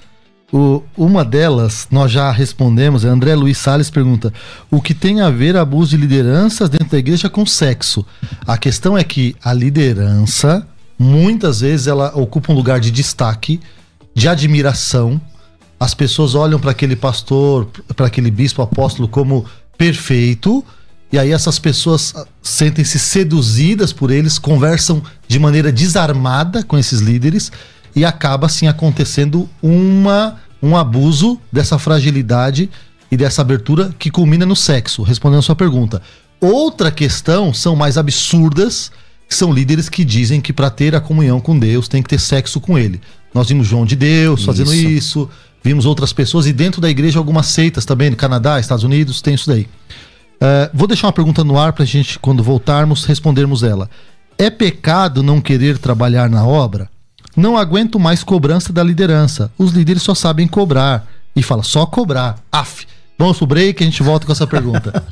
[0.53, 3.05] O, uma delas nós já respondemos.
[3.05, 4.33] André Luiz Salles pergunta:
[4.71, 8.07] o que tem a ver abuso de lideranças dentro da igreja com sexo?
[8.47, 10.67] A questão é que a liderança,
[10.99, 13.61] muitas vezes, ela ocupa um lugar de destaque,
[14.15, 15.21] de admiração.
[15.81, 19.45] As pessoas olham para aquele pastor, para aquele bispo apóstolo como
[19.77, 20.65] perfeito.
[21.13, 27.01] E aí essas pessoas ah, sentem-se seduzidas por eles, conversam de maneira desarmada com esses
[27.01, 27.53] líderes
[27.95, 32.71] e acaba assim acontecendo uma um abuso dessa fragilidade
[33.11, 36.01] e dessa abertura que culmina no sexo, respondendo a sua pergunta.
[36.41, 38.91] Outra questão são mais absurdas,
[39.29, 42.19] que são líderes que dizem que para ter a comunhão com Deus tem que ter
[42.19, 43.01] sexo com ele.
[43.35, 44.47] Nós vimos João de Deus isso.
[44.47, 45.29] fazendo isso,
[45.65, 49.33] Vimos outras pessoas e dentro da igreja algumas seitas também, no Canadá, Estados Unidos, tem
[49.33, 49.63] isso daí.
[49.63, 53.89] Uh, vou deixar uma pergunta no ar para a gente, quando voltarmos, respondermos ela.
[54.37, 56.91] É pecado não querer trabalhar na obra?
[57.35, 59.51] Não aguento mais cobrança da liderança.
[59.57, 61.07] Os líderes só sabem cobrar.
[61.35, 62.37] E fala, só cobrar.
[62.53, 62.87] Af.
[63.19, 65.03] Vamos pro break e a gente volta com essa pergunta.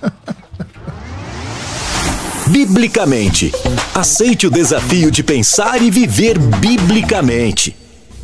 [2.48, 3.50] Biblicamente.
[3.94, 7.81] Aceite o desafio de pensar e viver biblicamente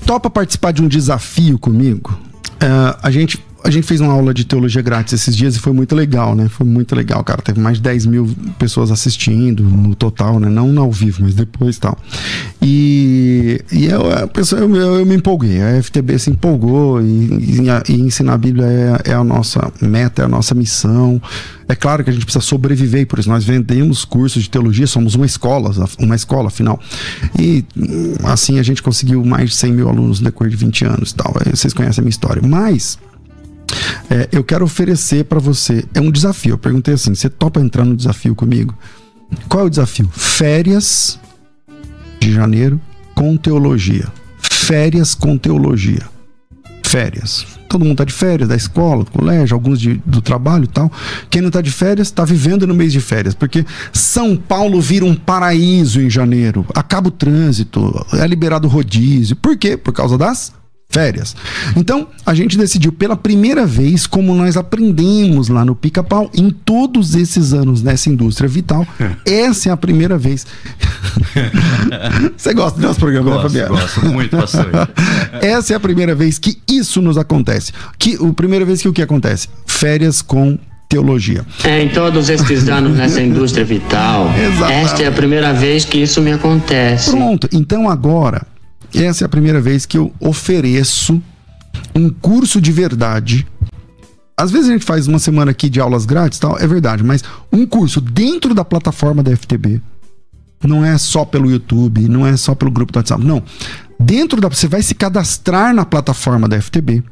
[0.09, 2.19] topa participar de um desafio comigo?
[2.59, 5.73] É, a gente a gente fez uma aula de teologia grátis esses dias e foi
[5.73, 6.49] muito legal, né?
[6.49, 7.43] Foi muito legal, cara.
[7.43, 10.49] Teve mais de 10 mil pessoas assistindo no total, né?
[10.49, 11.99] Não ao vivo, mas depois tal.
[12.63, 15.61] E, e eu, a pessoa, eu, eu me empolguei.
[15.61, 20.23] A FTB se empolgou e, e, e ensinar a Bíblia é, é, a nossa meta,
[20.23, 21.21] é a nossa missão.
[21.69, 25.15] É claro que a gente precisa sobreviver, por isso nós vendemos cursos de teologia, somos
[25.15, 26.81] uma escola, uma escola, afinal.
[27.39, 27.65] E
[28.25, 31.15] assim a gente conseguiu mais de 100 mil alunos no decorrer de 20 anos e
[31.15, 31.35] tal.
[31.51, 32.41] Vocês conhecem a minha história.
[32.43, 32.99] Mas
[34.11, 35.85] é, eu quero oferecer para você.
[35.95, 36.55] É um desafio.
[36.55, 38.75] Eu perguntei assim: você topa entrar no desafio comigo?
[39.49, 40.09] Qual é o desafio?
[40.13, 41.19] Férias
[42.19, 42.81] de janeiro
[43.15, 44.07] com teologia.
[44.39, 46.03] Férias com teologia.
[46.83, 47.47] Férias.
[47.69, 50.91] Todo mundo tá de férias, da escola, do colégio, alguns de, do trabalho e tal.
[51.29, 53.35] Quem não tá de férias, tá vivendo no mês de férias.
[53.35, 56.65] Porque São Paulo vira um paraíso em janeiro.
[56.75, 59.37] Acaba o trânsito, é liberado o rodízio.
[59.37, 59.77] Por quê?
[59.77, 60.55] Por causa das
[60.91, 61.37] férias.
[61.77, 67.15] Então, a gente decidiu pela primeira vez, como nós aprendemos lá no Pica-Pau, em todos
[67.15, 68.87] esses anos nessa indústria vital,
[69.25, 70.47] essa é a primeira vez.
[72.37, 73.81] Você gosta do nosso programa, gosto, né, Fabiano?
[73.81, 74.71] Gosto muito, pastor.
[75.43, 77.73] essa é a primeira vez que isso nos acontece.
[77.99, 79.49] Que, a primeira vez que o que acontece?
[79.67, 81.45] Férias com teologia.
[81.65, 84.73] É, em todos esses anos nessa indústria vital, Exatamente.
[84.73, 87.11] esta é a primeira vez que isso me acontece.
[87.11, 88.47] Pronto, então agora
[88.95, 91.23] essa é a primeira vez que eu ofereço
[91.95, 93.47] um curso de verdade.
[94.37, 97.25] Às vezes a gente faz uma semana aqui de aulas grátis, tal, é verdade, mas
[97.53, 99.81] um curso dentro da plataforma da FTB.
[100.65, 103.43] Não é só pelo YouTube, não é só pelo grupo do WhatsApp, não.
[103.99, 107.03] Dentro da você vai se cadastrar na plataforma da FTB.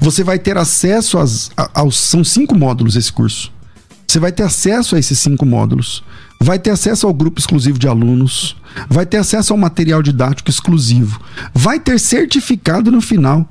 [0.00, 1.96] Você vai ter acesso às, aos.
[1.96, 3.52] São cinco módulos esse curso.
[4.08, 6.02] Você vai ter acesso a esses cinco módulos.
[6.40, 8.56] Vai ter acesso ao grupo exclusivo de alunos.
[8.88, 11.20] Vai ter acesso ao material didático exclusivo.
[11.52, 13.46] Vai ter certificado no final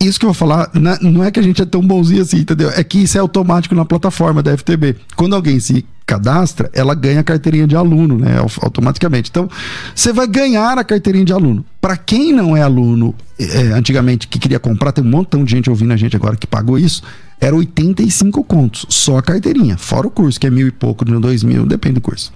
[0.00, 0.70] isso que eu vou falar,
[1.02, 2.70] não é que a gente é tão bonzinho assim, entendeu?
[2.70, 4.96] É que isso é automático na plataforma da FTB.
[5.14, 8.38] Quando alguém se cadastra, ela ganha a carteirinha de aluno, né?
[8.62, 9.28] Automaticamente.
[9.28, 9.48] Então,
[9.94, 11.64] você vai ganhar a carteirinha de aluno.
[11.82, 15.68] Para quem não é aluno, é, antigamente, que queria comprar, tem um montão de gente
[15.68, 17.02] ouvindo a gente agora que pagou isso,
[17.40, 21.42] era 85 contos, só a carteirinha, fora o curso, que é mil e pouco, dois
[21.42, 22.32] mil, depende do curso.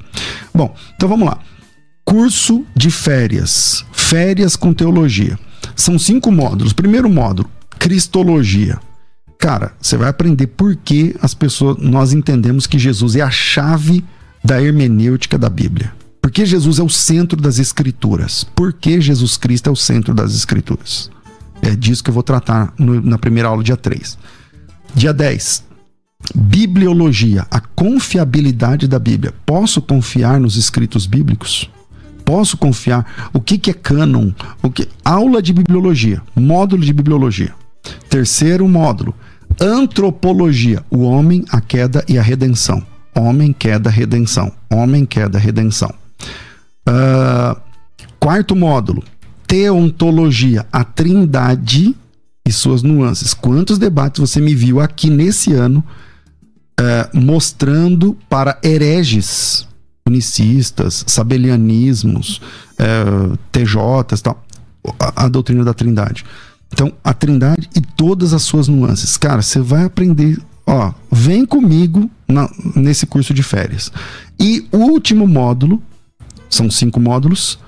[0.55, 1.39] Bom, então vamos lá.
[2.05, 3.85] Curso de férias.
[3.93, 5.39] Férias com teologia.
[5.77, 6.73] São cinco módulos.
[6.73, 8.79] Primeiro módulo, Cristologia.
[9.39, 14.03] Cara, você vai aprender por que as pessoas, nós entendemos que Jesus é a chave
[14.43, 15.93] da hermenêutica da Bíblia.
[16.21, 18.45] Por que Jesus é o centro das Escrituras?
[18.45, 21.11] Por que Jesus Cristo é o centro das Escrituras?
[21.61, 24.17] É disso que eu vou tratar no, na primeira aula, dia 3.
[24.95, 25.65] Dia 10.
[26.35, 29.35] Bibliologia, a confiabilidade da Bíblia.
[29.45, 31.69] Posso confiar nos escritos bíblicos?
[32.25, 33.31] Posso confiar?
[33.33, 34.31] O que, que é cânon?
[34.63, 34.89] O que...
[35.05, 37.53] Aula de bibliologia, módulo de bibliologia.
[38.09, 39.13] Terceiro módulo,
[39.61, 42.81] antropologia, o homem, a queda e a redenção.
[43.15, 44.53] Homem, queda, redenção.
[44.73, 45.93] Homem, queda, redenção.
[46.89, 47.61] Uh,
[48.19, 49.03] quarto módulo,
[49.47, 51.95] teontologia, a trindade
[52.47, 53.33] e suas nuances.
[53.35, 55.85] Quantos debates você me viu aqui nesse ano
[56.81, 59.67] uh, mostrando para hereges
[60.07, 62.41] unicistas, sabelianismos,
[62.79, 63.05] é,
[63.51, 64.45] TJs, tal,
[65.01, 66.25] a, a, doutrina da Trindade.
[66.71, 69.17] Então, a Trindade e todas as suas nuances.
[69.17, 70.39] Cara, você vai aprender.
[70.67, 73.91] Ó, vem comigo na, nesse curso de férias.
[74.39, 75.83] E o último módulo,
[76.51, 77.59] são cinco módulos,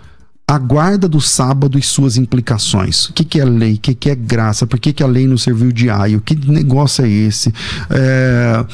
[0.49, 3.07] a guarda do sábado e suas implicações.
[3.07, 3.75] O que, que é lei?
[3.75, 4.65] O que, que é graça?
[4.65, 6.21] Por que, que a lei não serviu de aio?
[6.21, 7.53] Que negócio é esse?
[7.91, 8.65] É,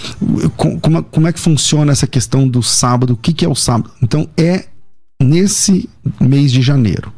[0.56, 3.14] como, como é que funciona essa questão do sábado?
[3.14, 3.90] O que, que é o sábado?
[4.02, 4.66] Então, é
[5.22, 5.88] nesse
[6.20, 7.10] mês de janeiro.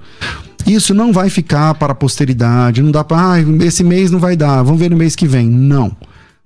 [0.65, 4.37] Isso não vai ficar para a posteridade, não dá para, ah, esse mês não vai
[4.37, 5.49] dar, vamos ver no mês que vem.
[5.51, 5.97] Não.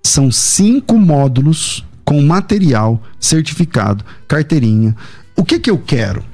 [0.02, 4.96] São cinco módulos com material certificado, carteirinha.
[5.36, 6.24] O que, que eu quero?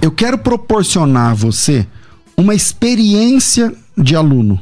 [0.00, 1.86] Eu quero proporcionar a você
[2.36, 4.60] uma experiência de aluno,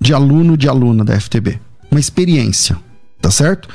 [0.00, 1.60] de aluno, de aluna da FTB.
[1.90, 2.76] Uma experiência,
[3.20, 3.68] tá certo?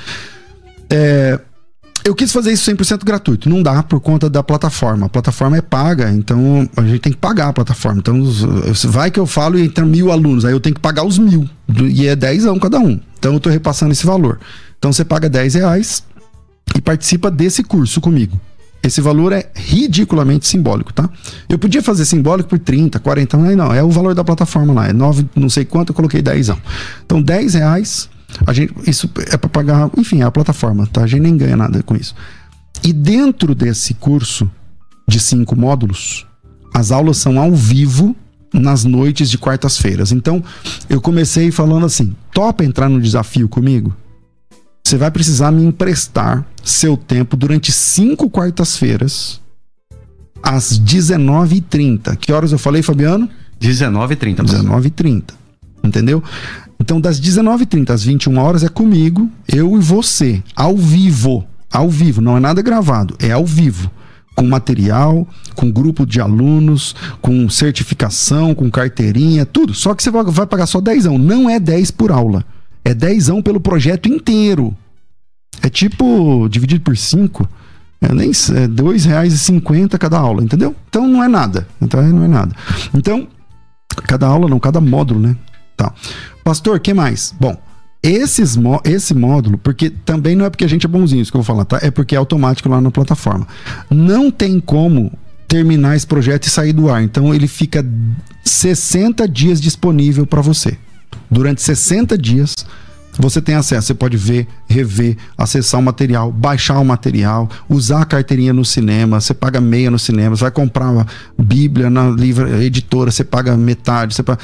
[0.89, 1.39] É,
[2.03, 3.49] eu quis fazer isso 100% gratuito.
[3.49, 5.05] Não dá por conta da plataforma.
[5.05, 7.99] A plataforma é paga, então a gente tem que pagar a plataforma.
[7.99, 8.21] Então,
[8.85, 11.49] vai que eu falo e entra mil alunos, aí eu tenho que pagar os mil.
[11.91, 12.99] E é 10 cada um.
[13.17, 14.39] Então eu tô repassando esse valor.
[14.77, 16.03] Então você paga 10 reais
[16.75, 18.39] e participa desse curso comigo.
[18.83, 21.09] Esse valor é ridiculamente simbólico, tá?
[21.47, 24.89] Eu podia fazer simbólico por 30, 40, mas não, é o valor da plataforma lá,
[24.89, 26.51] é 9, não sei quanto, eu coloquei 10.
[27.05, 28.09] Então, 10 reais,
[28.45, 31.03] a gente, isso é para pagar, enfim, é a plataforma, tá?
[31.03, 32.13] A gente nem ganha nada com isso.
[32.83, 34.51] E dentro desse curso
[35.07, 36.25] de cinco módulos,
[36.73, 38.13] as aulas são ao vivo
[38.53, 40.11] nas noites de quartas-feiras.
[40.11, 40.43] Então,
[40.89, 43.95] eu comecei falando assim: topa entrar no desafio comigo?
[44.85, 49.41] Você vai precisar me emprestar seu tempo durante cinco quartas-feiras,
[50.41, 52.17] às 19h30.
[52.17, 53.29] Que horas eu falei, Fabiano?
[53.61, 54.43] 19h30.
[54.43, 55.23] 19h30.
[55.81, 56.21] Entendeu?
[56.79, 61.45] Então, das 19h30 às 21 horas é comigo, eu e você, ao vivo.
[61.71, 63.89] Ao vivo, não é nada gravado, é ao vivo.
[64.35, 69.73] Com material, com grupo de alunos, com certificação, com carteirinha, tudo.
[69.73, 72.45] Só que você vai pagar só 10, não é 10 por aula.
[72.83, 74.75] É dezão pelo projeto inteiro.
[75.61, 77.47] É tipo, dividido por cinco,
[78.01, 80.75] é nem é dois reais e cinquenta cada aula, entendeu?
[80.89, 81.67] Então não é nada.
[81.81, 82.53] Então não é nada.
[82.93, 83.27] Então,
[84.07, 85.35] cada aula não, cada módulo, né?
[85.77, 85.93] Tá.
[86.43, 87.33] Pastor, que mais?
[87.39, 87.55] Bom,
[88.01, 91.41] esses, esse módulo, porque também não é porque a gente é bonzinho, isso que eu
[91.41, 91.79] vou falar, tá?
[91.81, 93.47] É porque é automático lá na plataforma.
[93.89, 95.11] Não tem como
[95.47, 97.01] terminar esse projeto e sair do ar.
[97.01, 97.85] Então ele fica
[98.43, 100.77] 60 dias disponível para você
[101.29, 102.55] durante 60 dias
[103.19, 108.05] você tem acesso, você pode ver, rever, acessar o material, baixar o material, usar a
[108.05, 111.05] carteirinha no cinema, você paga meia no cinema, você vai comprar uma
[111.37, 114.39] Bíblia na livra, editora, você paga metade, você paga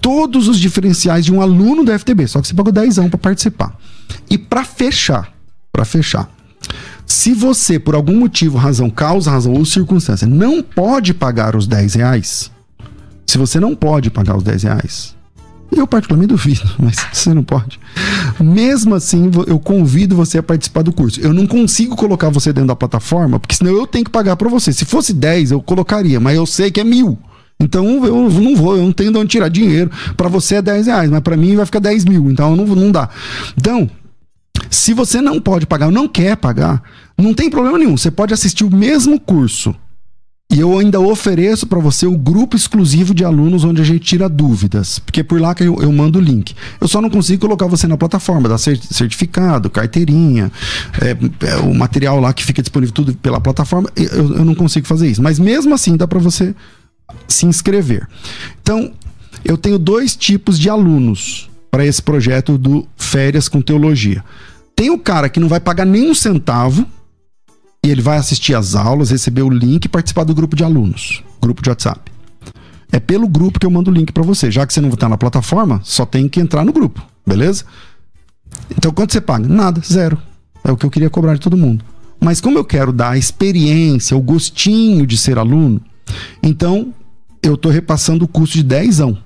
[0.00, 3.76] todos os diferenciais de um aluno da FTB, só que você pagou 10 para participar.
[4.30, 5.30] E para fechar,
[5.70, 6.30] para fechar,
[7.06, 11.94] se você, por algum motivo, razão, causa, razão ou circunstância, não pode pagar os 10
[11.94, 12.50] reais,
[13.26, 15.14] se você não pode pagar os 10 reais,
[15.80, 17.78] eu particularmente duvido, mas você não pode.
[18.40, 21.20] Mesmo assim, eu convido você a participar do curso.
[21.20, 24.48] Eu não consigo colocar você dentro da plataforma, porque senão eu tenho que pagar para
[24.48, 24.72] você.
[24.72, 27.18] Se fosse 10, eu colocaria, mas eu sei que é mil.
[27.60, 29.90] Então eu não vou, eu não tenho de onde tirar dinheiro.
[30.16, 32.30] Para você é 10 reais, mas para mim vai ficar 10 mil.
[32.30, 33.08] Então não, não dá.
[33.56, 33.88] Então,
[34.70, 36.82] se você não pode pagar não quer pagar,
[37.16, 37.96] não tem problema nenhum.
[37.96, 39.74] Você pode assistir o mesmo curso.
[40.54, 44.28] E eu ainda ofereço para você o grupo exclusivo de alunos onde a gente tira
[44.28, 45.00] dúvidas.
[45.00, 46.54] Porque é por lá que eu, eu mando o link.
[46.80, 50.52] Eu só não consigo colocar você na plataforma, dar certificado, carteirinha,
[51.02, 53.90] é, é, o material lá que fica disponível tudo pela plataforma.
[53.96, 55.20] Eu, eu não consigo fazer isso.
[55.20, 56.54] Mas mesmo assim dá para você
[57.26, 58.06] se inscrever.
[58.62, 58.92] Então,
[59.44, 64.22] eu tenho dois tipos de alunos para esse projeto do Férias com Teologia.
[64.76, 66.86] Tem o cara que não vai pagar nenhum centavo
[67.84, 71.22] e ele vai assistir às aulas, receber o link e participar do grupo de alunos,
[71.40, 72.10] grupo de WhatsApp.
[72.90, 74.50] É pelo grupo que eu mando o link para você.
[74.50, 77.64] Já que você não está na plataforma, só tem que entrar no grupo, beleza?
[78.70, 79.46] Então quanto você paga?
[79.46, 80.16] Nada, zero.
[80.64, 81.84] É o que eu queria cobrar de todo mundo.
[82.18, 85.78] Mas como eu quero dar a experiência, o gostinho de ser aluno,
[86.42, 86.94] então
[87.42, 89.18] eu estou repassando o custo de 10 anos.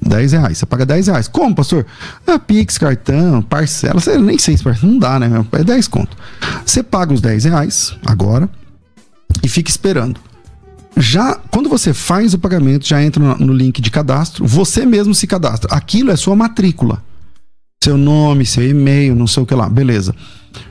[0.00, 0.58] 10 reais.
[0.58, 1.28] Você paga 10 reais.
[1.28, 1.86] Como, pastor?
[2.26, 4.00] Ah, Pix, cartão, parcela.
[4.00, 5.28] Você nem sei se não dá, né?
[5.52, 6.16] É 10 conto.
[6.64, 8.48] Você paga os 10 reais agora
[9.42, 10.20] e fica esperando.
[10.96, 15.26] Já quando você faz o pagamento, já entra no link de cadastro, você mesmo se
[15.26, 15.74] cadastra.
[15.74, 17.02] Aquilo é sua matrícula.
[17.82, 19.68] Seu nome, seu e-mail, não sei o que lá.
[19.68, 20.14] Beleza.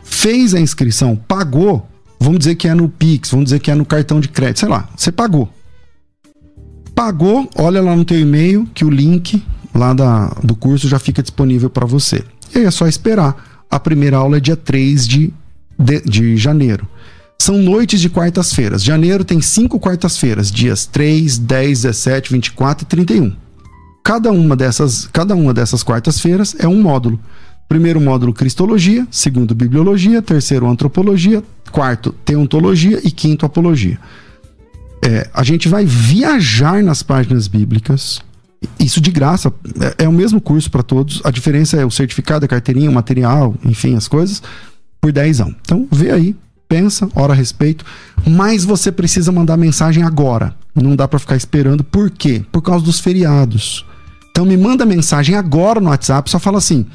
[0.04, 1.88] Fez a inscrição, pagou.
[2.20, 4.70] Vamos dizer que é no Pix, vamos dizer que é no cartão de crédito, sei
[4.70, 4.88] lá.
[4.96, 5.52] Você pagou
[7.04, 9.44] Pagou, olha lá no teu e-mail que o link
[9.76, 12.24] lá da, do curso já fica disponível para você.
[12.56, 13.66] E aí é só esperar.
[13.70, 15.34] A primeira aula é dia 3 de,
[15.78, 16.88] de, de janeiro.
[17.38, 18.82] São noites de quartas-feiras.
[18.82, 23.36] Janeiro tem cinco quartas-feiras, dias 3, 10, 17, 24 e 31.
[24.02, 27.20] Cada uma dessas, cada uma dessas quartas-feiras é um módulo.
[27.68, 34.00] Primeiro módulo Cristologia, segundo Bibliologia, terceiro Antropologia, quarto Teontologia e quinto Apologia
[35.06, 38.22] é, a gente vai viajar nas páginas bíblicas.
[38.80, 39.54] Isso de graça.
[40.00, 41.22] É, é o mesmo curso para todos.
[41.24, 44.42] A diferença é o certificado, a carteirinha, o material, enfim, as coisas,
[45.02, 45.56] por 10 anos.
[45.62, 46.36] Então, vê aí,
[46.70, 47.86] pensa, ora a respeito.
[48.26, 50.56] Mas você precisa mandar mensagem agora.
[50.74, 51.84] Não dá para ficar esperando.
[51.84, 52.44] Por quê?
[52.52, 53.86] Por causa dos feriados.
[54.32, 56.88] Então me manda mensagem agora no WhatsApp, só fala assim: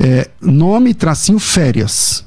[0.00, 2.26] é, nome, tracinho, férias.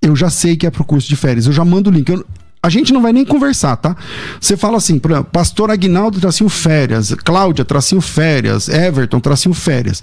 [0.00, 1.46] Eu já sei que é pro curso de férias.
[1.46, 2.08] Eu já mando o link.
[2.08, 2.24] Eu,
[2.64, 3.94] a gente não vai nem conversar, tá?
[4.40, 10.02] Você fala assim, por exemplo, pastor Aguinaldo tracinho férias, Cláudia tracinho férias, Everton tracinho férias.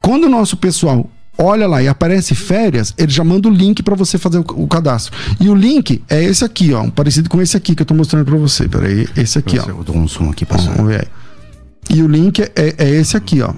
[0.00, 3.96] Quando o nosso pessoal olha lá e aparece férias, ele já manda o link para
[3.96, 5.12] você fazer o, o, cadastro.
[5.40, 8.24] E o link é esse aqui, ó, parecido com esse aqui que eu tô mostrando
[8.24, 8.68] para você.
[8.68, 9.64] Peraí, esse aqui, ó.
[9.64, 10.76] Eu dou um zoom aqui, pastor.
[10.76, 11.96] Vamos ver aí.
[11.96, 13.52] E o link é, é esse aqui, ó.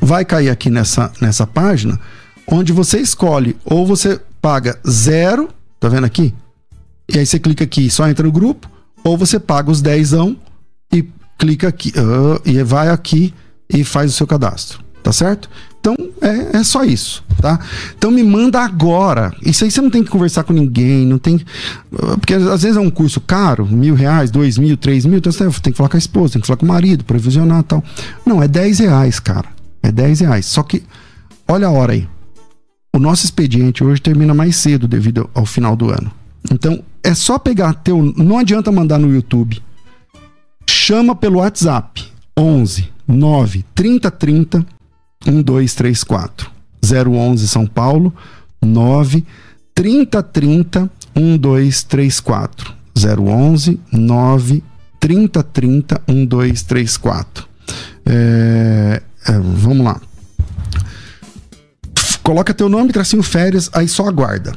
[0.00, 1.98] Vai cair aqui nessa, nessa página,
[2.46, 5.48] onde você escolhe ou você paga zero,
[5.80, 6.32] tá vendo aqui?
[7.08, 8.68] E aí você clica aqui, só entra no grupo,
[9.02, 10.12] ou você paga os 10
[10.92, 11.04] e
[11.38, 13.32] clica aqui, uh, e vai aqui
[13.68, 15.48] e faz o seu cadastro, tá certo?
[15.80, 17.58] Então é, é só isso, tá?
[17.96, 19.32] Então me manda agora.
[19.42, 21.40] Isso aí você não tem que conversar com ninguém, não tem.
[22.20, 25.48] Porque às vezes é um curso caro, mil reais, dois mil, três mil, então você
[25.62, 27.84] tem que falar com a esposa, tem que falar com o marido, previsionar e tal.
[28.26, 29.48] Não, é 10 reais, cara.
[29.82, 30.46] É 10 reais.
[30.46, 30.82] Só que,
[31.46, 32.08] olha a hora aí.
[32.94, 36.10] O nosso expediente hoje termina mais cedo devido ao final do ano.
[36.50, 38.02] Então, é só pegar teu.
[38.16, 39.62] Não adianta mandar no YouTube.
[40.68, 42.04] Chama pelo WhatsApp.
[42.38, 44.66] 11 9 30 30
[45.26, 46.50] 1234.
[46.82, 48.12] 011 São Paulo.
[48.62, 49.24] 9
[49.74, 52.74] 30 30 1234.
[52.96, 54.64] 011 9
[55.00, 57.48] 30 30 1234.
[58.04, 60.00] É, é, vamos lá.
[62.22, 64.52] Coloca teu nome, tracinho férias, aí só aguarda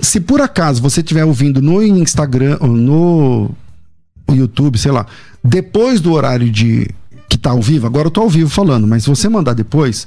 [0.00, 3.50] se por acaso você estiver ouvindo no Instagram, no
[4.30, 5.06] YouTube, sei lá,
[5.42, 6.88] depois do horário de
[7.28, 10.06] que tá ao vivo, agora eu tô ao vivo falando, mas se você mandar depois,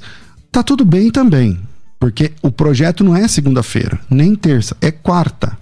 [0.50, 1.58] tá tudo bem também.
[2.00, 5.58] Porque o projeto não é segunda-feira, nem terça, é quarta.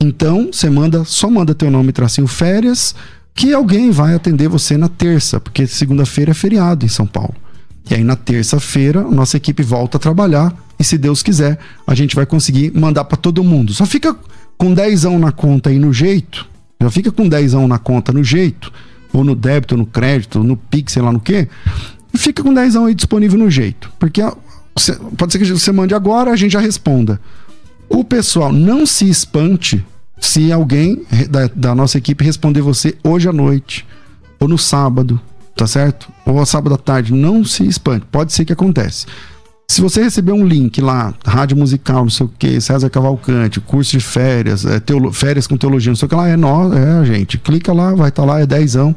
[0.00, 2.94] Então, você manda, só manda teu nome tracinho férias,
[3.34, 7.34] que alguém vai atender você na terça, porque segunda-feira é feriado em São Paulo.
[7.90, 12.14] E aí na terça-feira, nossa equipe volta a trabalhar e se Deus quiser, a gente
[12.14, 13.72] vai conseguir mandar para todo mundo.
[13.74, 14.16] Só fica
[14.56, 16.46] com 10 na conta aí no jeito.
[16.80, 18.72] Já fica com 10 na conta no jeito,
[19.12, 21.48] ou no débito, ou no crédito, ou no Pix, sei lá no quê.
[22.14, 23.90] E fica com 10 aí disponível no jeito.
[23.98, 24.22] Porque
[25.16, 27.20] pode ser que você mande agora, a gente já responda.
[27.88, 29.84] O pessoal não se espante
[30.20, 33.86] se alguém da, da nossa equipe responder você hoje à noite,
[34.38, 35.20] ou no sábado,
[35.56, 36.08] tá certo?
[36.24, 37.12] Ou sábado à tarde.
[37.12, 38.06] Não se espante.
[38.10, 39.06] Pode ser que aconteça.
[39.70, 43.90] Se você receber um link lá, rádio musical, não sei o que, César Cavalcante, curso
[43.92, 47.04] de férias, é, teolo, férias com teologia, não sei o que lá, é nós, é
[47.04, 47.36] gente.
[47.36, 48.96] Clica lá, vai estar tá lá, é dezão.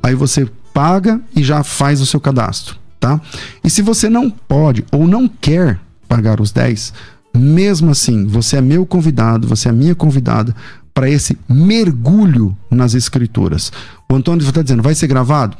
[0.00, 3.20] Aí você paga e já faz o seu cadastro, tá?
[3.64, 6.94] E se você não pode ou não quer pagar os 10,
[7.34, 10.54] mesmo assim, você é meu convidado, você é minha convidada
[10.94, 13.72] para esse mergulho nas escrituras.
[14.08, 15.56] O Antônio está dizendo, vai ser gravado?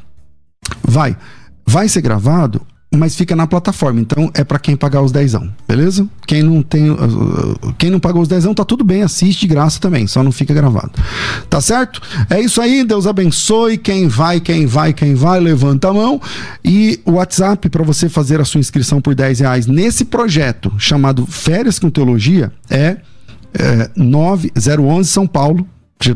[0.83, 1.17] Vai.
[1.67, 2.63] Vai ser gravado
[2.95, 4.01] mas fica na plataforma.
[4.01, 6.07] Então é para quem pagar os dezão, beleza?
[6.27, 9.47] Quem não tem, uh, uh, quem não pagou os dezão tá tudo bem, assiste de
[9.49, 10.93] graça também, só não fica gravado.
[11.49, 12.01] Tá certo?
[12.29, 16.21] É isso aí, Deus abençoe quem vai, quem vai, quem vai, levanta a mão
[16.65, 21.27] e o WhatsApp para você fazer a sua inscrição por 10 reais nesse projeto chamado
[21.27, 22.99] Férias com Teologia é,
[23.55, 25.67] é 9011 São Paulo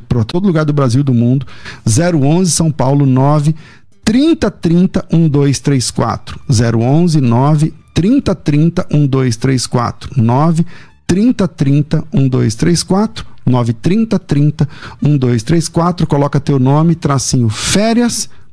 [0.09, 1.47] para todo lugar do Brasil e do mundo
[1.87, 3.55] 011 São Paulo 9
[4.07, 10.65] 3030 1234 011 9 3030 1234 9
[11.07, 14.69] 3030 1234 9 30 30
[15.03, 18.29] 1234 coloca teu nome tracinho férias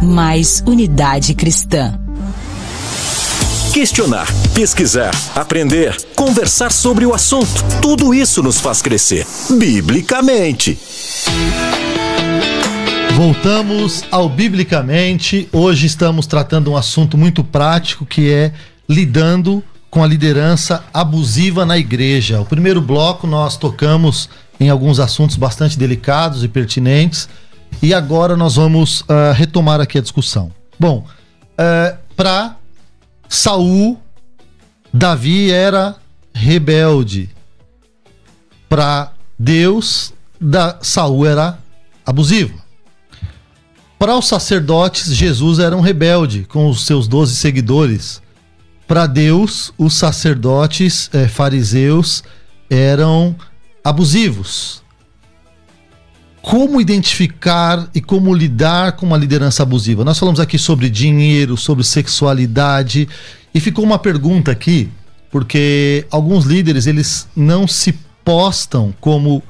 [0.00, 1.98] Mais unidade cristã.
[3.72, 7.64] Questionar, pesquisar, aprender, conversar sobre o assunto.
[7.82, 9.26] Tudo isso nos faz crescer,
[9.58, 10.78] biblicamente.
[13.16, 15.48] Voltamos ao Biblicamente.
[15.52, 18.52] Hoje estamos tratando um assunto muito prático que é
[18.88, 22.40] lidando com a liderança abusiva na igreja.
[22.40, 24.28] O primeiro bloco nós tocamos
[24.60, 27.28] em alguns assuntos bastante delicados e pertinentes
[27.82, 30.52] e agora nós vamos uh, retomar aqui a discussão.
[30.78, 31.06] Bom,
[31.52, 32.56] uh, para
[33.28, 33.98] Saul,
[34.92, 35.96] Davi era
[36.34, 37.30] rebelde.
[38.68, 41.58] Para Deus, da, Saul era
[42.04, 42.60] abusivo.
[43.98, 48.22] Para os sacerdotes, Jesus era um rebelde com os seus doze seguidores.
[48.88, 52.24] Para Deus, os sacerdotes eh, fariseus
[52.70, 53.36] eram
[53.84, 54.79] abusivos.
[56.42, 60.04] Como identificar e como lidar com uma liderança abusiva?
[60.04, 63.06] Nós falamos aqui sobre dinheiro, sobre sexualidade
[63.54, 64.88] e ficou uma pergunta aqui,
[65.30, 67.92] porque alguns líderes eles não se
[68.24, 69.42] postam como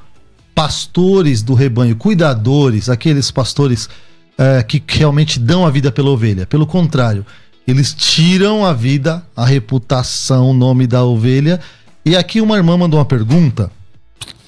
[0.55, 3.89] pastores do rebanho, cuidadores, aqueles pastores
[4.37, 6.45] é, que realmente dão a vida pela ovelha.
[6.45, 7.25] Pelo contrário,
[7.69, 11.61] eles tiram a vida, a reputação, o nome da ovelha.
[12.05, 13.71] E aqui uma irmã mandou uma pergunta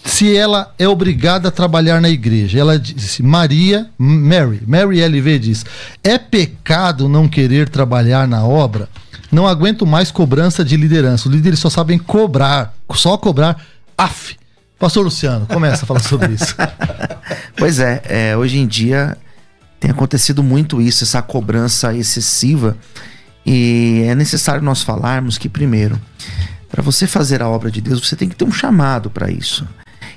[0.05, 2.59] se ela é obrigada a trabalhar na igreja.
[2.59, 5.65] Ela disse, Maria, Mary, Mary LV diz:
[6.03, 8.89] é pecado não querer trabalhar na obra?
[9.31, 11.29] Não aguento mais cobrança de liderança.
[11.29, 13.57] Os líderes só sabem cobrar, só cobrar.
[13.97, 14.37] Af.
[14.79, 16.55] Pastor Luciano, começa a falar sobre isso.
[17.57, 19.17] pois é, é, hoje em dia
[19.79, 22.77] tem acontecido muito isso, essa cobrança excessiva.
[23.47, 26.01] E é necessário nós falarmos que, primeiro,
[26.69, 29.67] para você fazer a obra de Deus, você tem que ter um chamado para isso.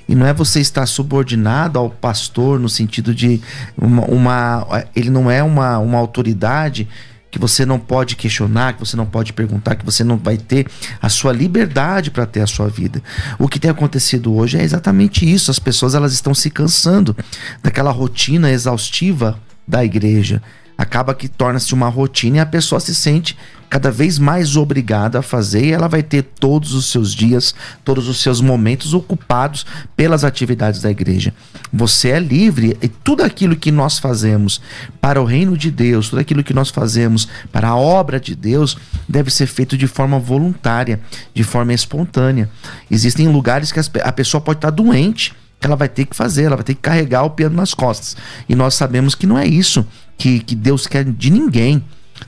[0.08, 3.40] E não é você estar subordinado ao pastor no sentido de
[3.76, 6.88] uma, uma ele não é uma, uma autoridade
[7.30, 10.66] que você não pode questionar, que você não pode perguntar, que você não vai ter
[11.02, 13.02] a sua liberdade para ter a sua vida.
[13.38, 15.50] O que tem acontecido hoje é exatamente isso.
[15.50, 17.14] As pessoas elas estão se cansando
[17.62, 20.40] daquela rotina exaustiva da igreja
[20.76, 23.36] acaba que torna-se uma rotina e a pessoa se sente
[23.68, 27.54] cada vez mais obrigada a fazer e ela vai ter todos os seus dias,
[27.84, 31.34] todos os seus momentos ocupados pelas atividades da igreja.
[31.72, 34.60] Você é livre e tudo aquilo que nós fazemos
[35.00, 38.76] para o reino de Deus, tudo aquilo que nós fazemos para a obra de Deus,
[39.08, 41.00] deve ser feito de forma voluntária,
[41.34, 42.48] de forma espontânea.
[42.90, 46.56] Existem lugares que a pessoa pode estar doente, que ela vai ter que fazer, ela
[46.56, 48.16] vai ter que carregar o piano nas costas.
[48.48, 49.86] E nós sabemos que não é isso
[50.16, 51.82] que, que Deus quer de ninguém.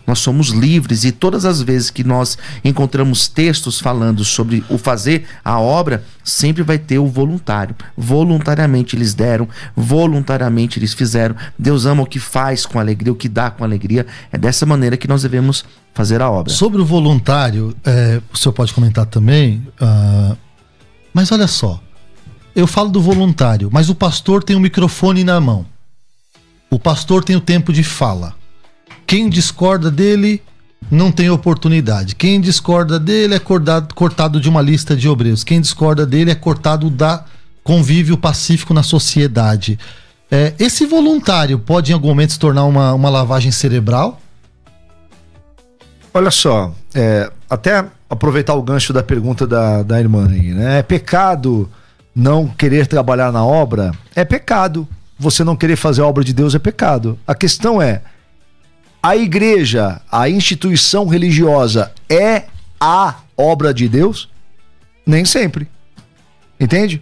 [0.06, 5.26] Nós somos livres e todas as vezes que nós encontramos textos falando sobre o fazer
[5.44, 7.76] a obra, sempre vai ter o voluntário.
[7.96, 11.36] Voluntariamente eles deram, voluntariamente eles fizeram.
[11.58, 14.06] Deus ama o que faz com alegria, o que dá com alegria.
[14.32, 16.52] É dessa maneira que nós devemos fazer a obra.
[16.52, 20.36] Sobre o voluntário, é, o senhor pode comentar também, uh,
[21.12, 21.82] mas olha só,
[22.54, 25.66] eu falo do voluntário, mas o pastor tem o um microfone na mão.
[26.70, 28.37] O pastor tem o tempo de fala.
[29.08, 30.42] Quem discorda dele
[30.90, 32.14] não tem oportunidade.
[32.14, 35.42] Quem discorda dele é cortado, cortado de uma lista de obreiros.
[35.42, 37.24] Quem discorda dele é cortado da
[37.64, 39.78] convívio pacífico na sociedade.
[40.30, 44.20] É, esse voluntário pode em algum momento se tornar uma, uma lavagem cerebral?
[46.12, 50.80] Olha só, é, até aproveitar o gancho da pergunta da, da irmã aí, né?
[50.80, 51.66] É pecado
[52.14, 53.90] não querer trabalhar na obra?
[54.14, 54.86] É pecado.
[55.18, 57.18] Você não querer fazer a obra de Deus é pecado.
[57.26, 58.02] A questão é:
[59.02, 62.44] a igreja, a instituição religiosa é
[62.80, 64.28] a obra de Deus?
[65.06, 65.68] Nem sempre.
[66.58, 67.00] Entende?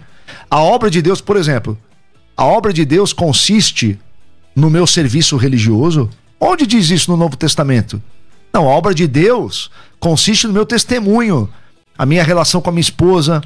[0.51, 1.79] A obra de Deus, por exemplo,
[2.37, 3.99] a obra de Deus consiste
[4.55, 6.11] no meu serviço religioso?
[6.39, 8.03] Onde diz isso no Novo Testamento?
[8.53, 11.49] Não, a obra de Deus consiste no meu testemunho,
[11.97, 13.43] a minha relação com a minha esposa,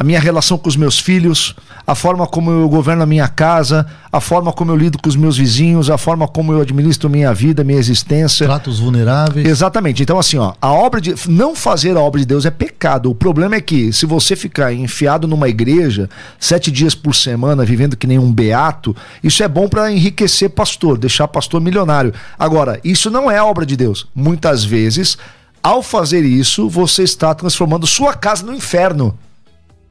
[0.00, 1.54] a minha relação com os meus filhos,
[1.86, 5.14] a forma como eu governo a minha casa, a forma como eu lido com os
[5.14, 8.46] meus vizinhos, a forma como eu administro minha vida, minha existência.
[8.46, 9.46] Tratos vulneráveis.
[9.46, 10.02] Exatamente.
[10.02, 11.14] Então, assim, ó, a obra de.
[11.28, 13.10] Não fazer a obra de Deus é pecado.
[13.10, 17.94] O problema é que, se você ficar enfiado numa igreja sete dias por semana, vivendo
[17.94, 22.14] que nem um beato, isso é bom para enriquecer pastor, deixar pastor milionário.
[22.38, 24.06] Agora, isso não é obra de Deus.
[24.14, 25.18] Muitas vezes,
[25.62, 29.18] ao fazer isso, você está transformando sua casa no inferno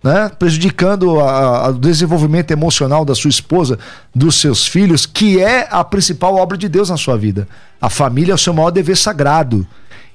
[0.03, 0.31] né?
[0.39, 3.77] prejudicando o desenvolvimento emocional da sua esposa,
[4.15, 7.47] dos seus filhos, que é a principal obra de Deus na sua vida.
[7.81, 9.67] A família é o seu maior dever sagrado.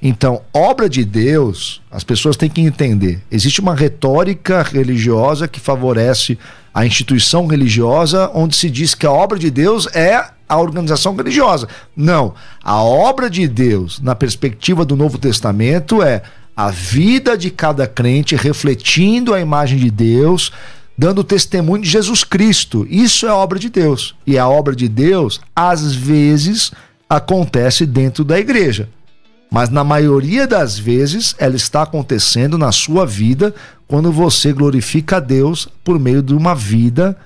[0.07, 3.23] Então, obra de Deus, as pessoas têm que entender.
[3.31, 6.39] Existe uma retórica religiosa que favorece
[6.75, 11.69] a instituição religiosa, onde se diz que a obra de Deus é a organização religiosa.
[11.97, 12.35] Não.
[12.63, 16.21] A obra de Deus, na perspectiva do Novo Testamento, é
[16.55, 20.53] a vida de cada crente refletindo a imagem de Deus,
[20.99, 22.87] dando testemunho de Jesus Cristo.
[22.91, 24.15] Isso é obra de Deus.
[24.27, 26.73] E a obra de Deus, às vezes,
[27.09, 28.87] acontece dentro da igreja.
[29.55, 33.55] Mas na maioria das vezes, ela está acontecendo na sua vida
[33.87, 37.17] quando você glorifica a Deus por meio de uma vida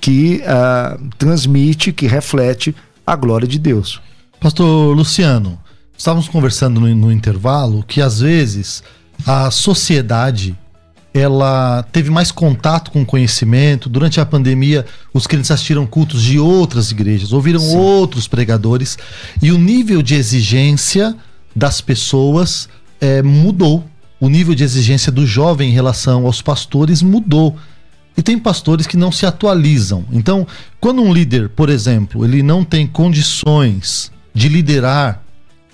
[0.00, 2.74] que uh, transmite, que reflete
[3.06, 4.00] a glória de Deus.
[4.40, 5.60] Pastor Luciano,
[5.94, 8.82] estávamos conversando no, no intervalo que às vezes
[9.26, 10.58] a sociedade
[11.12, 13.90] ela teve mais contato com o conhecimento.
[13.90, 17.76] Durante a pandemia, os crentes assistiram cultos de outras igrejas, ouviram Sim.
[17.76, 18.96] outros pregadores
[19.42, 21.14] e o nível de exigência
[21.56, 22.68] das pessoas
[23.00, 23.82] é, mudou.
[24.20, 27.56] O nível de exigência do jovem em relação aos pastores mudou.
[28.14, 30.04] E tem pastores que não se atualizam.
[30.12, 30.46] Então,
[30.78, 35.22] quando um líder, por exemplo, ele não tem condições de liderar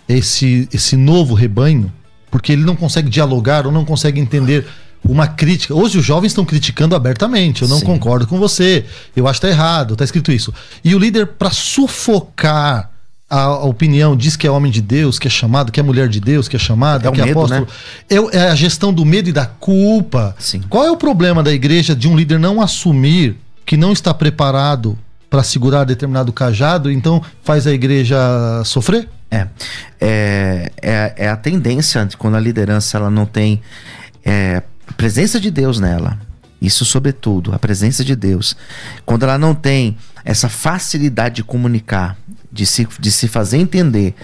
[0.08, 1.92] esse, esse novo rebanho,
[2.30, 4.66] porque ele não consegue dialogar ou não consegue entender
[5.04, 5.74] uma crítica.
[5.74, 7.62] Hoje os jovens estão criticando abertamente.
[7.62, 7.86] Eu não Sim.
[7.86, 8.84] concordo com você.
[9.14, 10.52] Eu acho que tá errado, tá escrito isso.
[10.84, 12.91] E o líder, para sufocar
[13.34, 16.20] a, opinião, diz que é homem de Deus, que é chamado, que é mulher de
[16.20, 17.62] Deus, que é chamado, é que é medo, apóstolo.
[17.62, 17.66] Né?
[18.10, 20.36] É, é, a gestão do medo e da culpa.
[20.38, 20.60] Sim.
[20.68, 24.98] Qual é o problema da igreja de um líder não assumir que não está preparado
[25.30, 28.18] para segurar determinado cajado, então faz a igreja
[28.66, 29.08] sofrer?
[29.30, 29.46] É,
[29.98, 33.62] é, é, é a tendência de quando a liderança ela não tem
[34.22, 34.62] é,
[34.94, 36.18] presença de Deus nela.
[36.60, 38.54] Isso, sobretudo, a presença de Deus.
[39.06, 42.16] Quando ela não tem essa facilidade de comunicar,
[42.52, 44.14] de se, de se fazer entender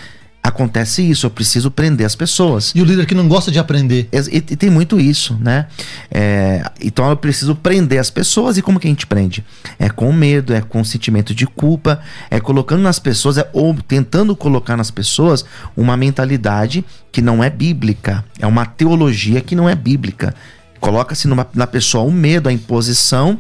[0.43, 2.73] acontece isso, eu preciso prender as pessoas.
[2.75, 4.09] E o líder que não gosta de aprender.
[4.13, 5.67] E, e tem muito isso, né?
[6.11, 9.45] É, então eu preciso prender as pessoas e como que a gente prende?
[9.79, 12.01] É com medo, é com sentimento de culpa,
[12.31, 15.45] é colocando nas pessoas, é, ou tentando colocar nas pessoas
[15.77, 20.35] uma mentalidade que não é bíblica, é uma teologia que não é bíblica.
[20.81, 23.39] Coloca-se na pessoa o medo, a imposição,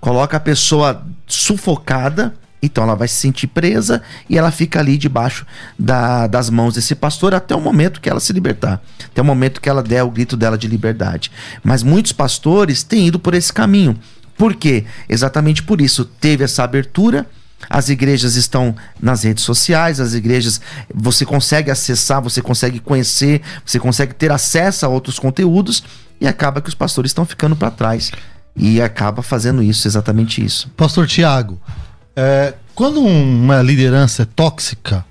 [0.00, 5.46] coloca a pessoa sufocada então ela vai se sentir presa e ela fica ali debaixo
[5.78, 9.60] da, das mãos desse pastor até o momento que ela se libertar, até o momento
[9.60, 11.30] que ela der o grito dela de liberdade.
[11.62, 13.98] Mas muitos pastores têm ido por esse caminho.
[14.36, 14.84] Por quê?
[15.08, 16.04] Exatamente por isso.
[16.04, 17.26] Teve essa abertura,
[17.68, 20.60] as igrejas estão nas redes sociais, as igrejas
[20.94, 25.84] você consegue acessar, você consegue conhecer, você consegue ter acesso a outros conteúdos
[26.20, 28.10] e acaba que os pastores estão ficando para trás.
[28.56, 30.68] E acaba fazendo isso, exatamente isso.
[30.76, 31.60] Pastor Tiago,
[32.16, 35.04] é, quando uma liderança é tóxica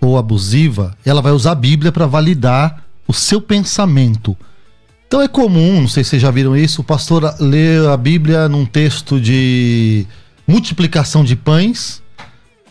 [0.00, 4.36] ou abusiva, ela vai usar a Bíblia para validar o seu pensamento.
[5.06, 8.48] Então é comum, não sei se vocês já viram isso, o pastor lê a Bíblia
[8.48, 10.06] num texto de
[10.46, 12.02] multiplicação de pães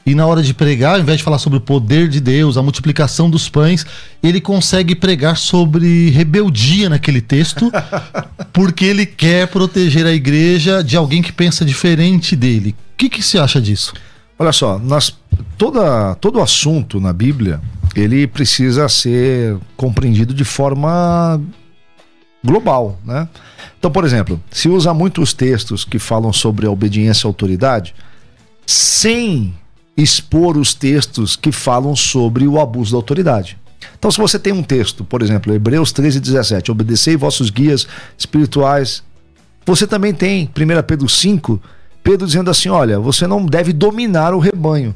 [0.06, 2.64] e na hora de pregar, ao invés de falar sobre o poder de Deus, a
[2.64, 3.86] multiplicação dos pães,
[4.24, 7.72] ele consegue pregar sobre rebeldia naquele texto,
[8.52, 13.40] porque ele quer proteger a igreja de alguém que pensa diferente dele que, que você
[13.40, 13.94] acha disso?
[14.38, 15.18] Olha só, nós,
[15.58, 17.62] toda, todo assunto na Bíblia,
[17.96, 21.42] ele precisa ser compreendido de forma
[22.44, 23.28] global, né?
[23.78, 27.96] Então, por exemplo, se usa muitos textos que falam sobre a obediência à autoridade,
[28.66, 29.54] sem
[29.96, 33.58] expor os textos que falam sobre o abuso da autoridade.
[33.98, 37.88] Então, se você tem um texto, por exemplo, Hebreus 13, 17, obedecei vossos guias
[38.18, 39.04] espirituais.
[39.66, 41.62] Você também tem 1 Pedro 5,
[42.10, 44.96] Pedro dizendo assim: olha, você não deve dominar o rebanho.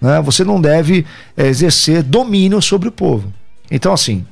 [0.00, 0.22] Né?
[0.22, 1.04] Você não deve
[1.36, 3.30] é, exercer domínio sobre o povo.
[3.70, 4.24] Então, assim,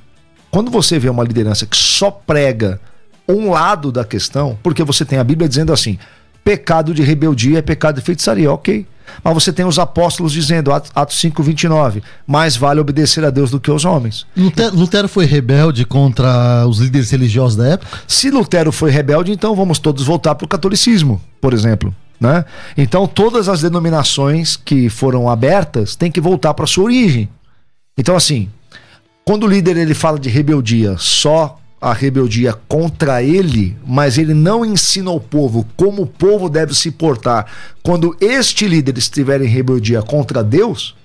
[0.51, 2.81] quando você vê uma liderança que só prega
[3.29, 5.99] um lado da questão, porque você tem a Bíblia dizendo assim:
[6.43, 8.87] pecado de rebeldia é pecado de feitiçaria, ok.
[9.23, 13.61] Mas você tem os apóstolos dizendo, Atos 5, 29, mais vale obedecer a Deus do
[13.61, 14.27] que aos homens.
[14.37, 17.99] Lutero, Lutero foi rebelde contra os líderes religiosos da época?
[18.07, 21.95] Se Lutero foi rebelde, então vamos todos voltar para o catolicismo, por exemplo.
[22.21, 22.45] Né?
[22.77, 27.29] Então todas as denominações que foram abertas têm que voltar para sua origem.
[27.97, 28.49] Então assim,
[29.25, 34.65] quando o líder ele fala de rebeldia só a rebeldia contra ele, mas ele não
[34.65, 37.47] ensina ao povo como o povo deve se portar
[37.83, 40.97] quando este líder estiver em rebeldia contra Deus,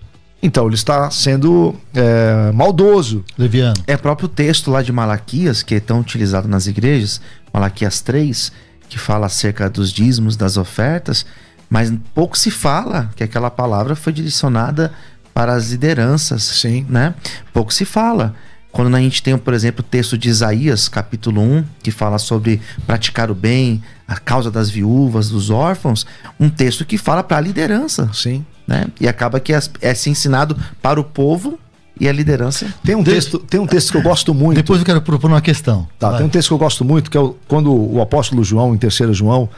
[0.41, 3.23] então ele está sendo é, maldoso.
[3.37, 3.81] Leviano.
[3.87, 7.21] É próprio texto lá de Malaquias, que é tão utilizado nas igrejas,
[7.53, 8.51] Malaquias 3,
[8.89, 11.25] que fala acerca dos dízimos, das ofertas,
[11.69, 14.91] mas pouco se fala que aquela palavra foi direcionada
[15.33, 16.43] para as lideranças.
[16.43, 16.85] Sim.
[16.89, 17.15] Né?
[17.53, 18.35] Pouco se fala.
[18.73, 22.59] Quando a gente tem, por exemplo, o texto de Isaías, capítulo 1, que fala sobre
[22.87, 26.07] praticar o bem, a causa das viúvas, dos órfãos,
[26.39, 28.09] um texto que fala para a liderança.
[28.11, 28.43] Sim.
[28.67, 28.87] Né?
[28.99, 31.59] E acaba que é, é se ensinado para o povo
[31.99, 32.65] e a liderança.
[32.83, 34.57] Tem um texto, tem um texto que eu gosto muito.
[34.57, 35.87] Depois eu quero propor uma questão.
[35.99, 36.17] Tá, Vai.
[36.17, 38.77] tem um texto que eu gosto muito, que é o, quando o apóstolo João, em
[38.79, 39.49] 3 João,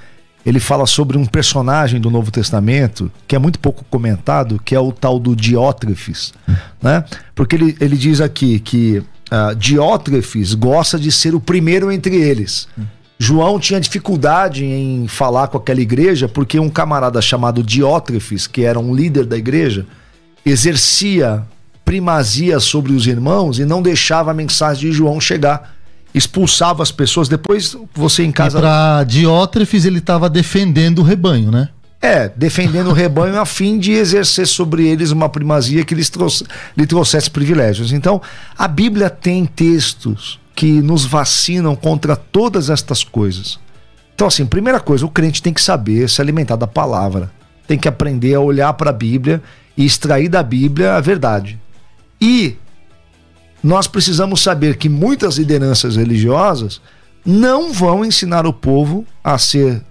[0.45, 4.79] ele fala sobre um personagem do Novo Testamento que é muito pouco comentado, que é
[4.79, 6.33] o tal do Diótrefes,
[6.81, 7.03] né?
[7.33, 12.67] Porque ele, ele diz aqui que uh, Diótrefes gosta de ser o primeiro entre eles.
[13.17, 18.79] João tinha dificuldade em falar com aquela igreja porque um camarada chamado Diótrefes, que era
[18.79, 19.85] um líder da igreja,
[20.45, 21.43] exercia
[21.83, 25.74] primazia sobre os irmãos e não deixava a mensagem de João chegar
[26.15, 27.27] expulsava as pessoas.
[27.27, 28.59] Depois você em casa.
[28.59, 31.69] Pra Diótrefes ele estava defendendo o rebanho, né?
[32.01, 36.45] É, defendendo o rebanho a fim de exercer sobre eles uma primazia que lhes trouxe,
[36.77, 37.91] lhe trouxesse privilégios.
[37.91, 38.21] Então,
[38.57, 43.59] a Bíblia tem textos que nos vacinam contra todas estas coisas.
[44.13, 47.31] Então, assim, primeira coisa, o crente tem que saber se alimentar da palavra.
[47.67, 49.41] Tem que aprender a olhar para a Bíblia
[49.75, 51.59] e extrair da Bíblia a verdade.
[52.21, 52.55] E
[53.65, 56.79] nós precisamos saber que muitas lideranças religiosas
[57.25, 59.81] não vão ensinar o povo a ser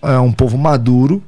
[0.00, 1.22] é, um povo maduro,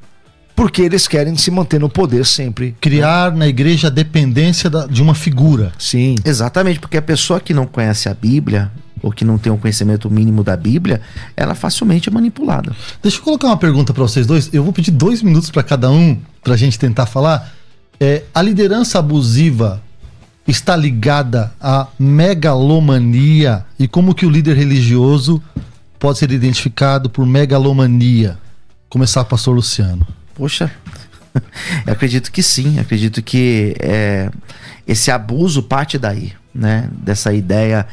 [0.55, 2.75] porque eles querem se manter no poder sempre.
[2.81, 3.37] Criar né?
[3.37, 5.73] na igreja a dependência da, de uma figura.
[5.77, 6.15] Sim.
[6.25, 10.09] Exatamente, porque a pessoa que não conhece a Bíblia, ou que não tem um conhecimento
[10.09, 11.01] mínimo da Bíblia,
[11.37, 12.75] ela facilmente é manipulada.
[13.03, 14.51] Deixa eu colocar uma pergunta para vocês dois.
[14.51, 17.53] Eu vou pedir dois minutos para cada um, para a gente tentar falar.
[17.99, 19.83] É, a liderança abusiva
[20.47, 25.41] está ligada à megalomania e como que o líder religioso
[25.99, 28.37] pode ser identificado por megalomania?
[28.89, 30.05] Começar, pastor Luciano.
[30.35, 30.71] Poxa,
[31.85, 34.29] eu acredito que sim, acredito que é,
[34.87, 36.89] esse abuso parte daí, né?
[36.91, 37.87] Dessa ideia,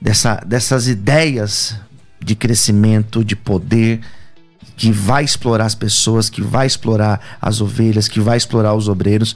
[0.00, 1.76] dessa, dessas ideias
[2.20, 4.00] de crescimento, de poder,
[4.76, 9.34] que vai explorar as pessoas, que vai explorar as ovelhas, que vai explorar os obreiros,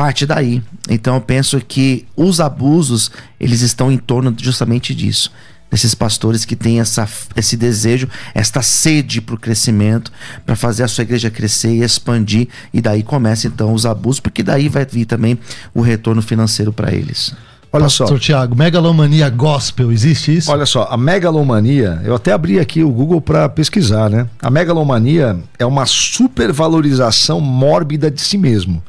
[0.00, 0.62] parte daí.
[0.88, 5.30] Então eu penso que os abusos, eles estão em torno justamente disso.
[5.70, 10.10] Desses pastores que têm essa, esse desejo, esta sede para o crescimento,
[10.46, 14.42] para fazer a sua igreja crescer e expandir, e daí começa então os abusos, porque
[14.42, 15.38] daí vai vir também
[15.74, 17.34] o retorno financeiro para eles.
[17.70, 18.18] Olha Pastor só.
[18.18, 20.50] Tiago, megalomania gospel, existe isso?
[20.50, 24.26] Olha só, a megalomania, eu até abri aqui o Google para pesquisar, né?
[24.40, 28.82] A megalomania é uma supervalorização mórbida de si mesmo.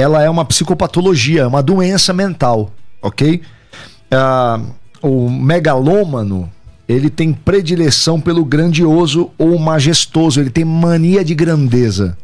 [0.00, 2.72] Ela é uma psicopatologia, uma doença mental,
[3.02, 3.42] ok?
[4.10, 4.60] Ah,
[5.02, 6.50] o megalômano,
[6.88, 12.16] ele tem predileção pelo grandioso ou majestoso, ele tem mania de grandeza.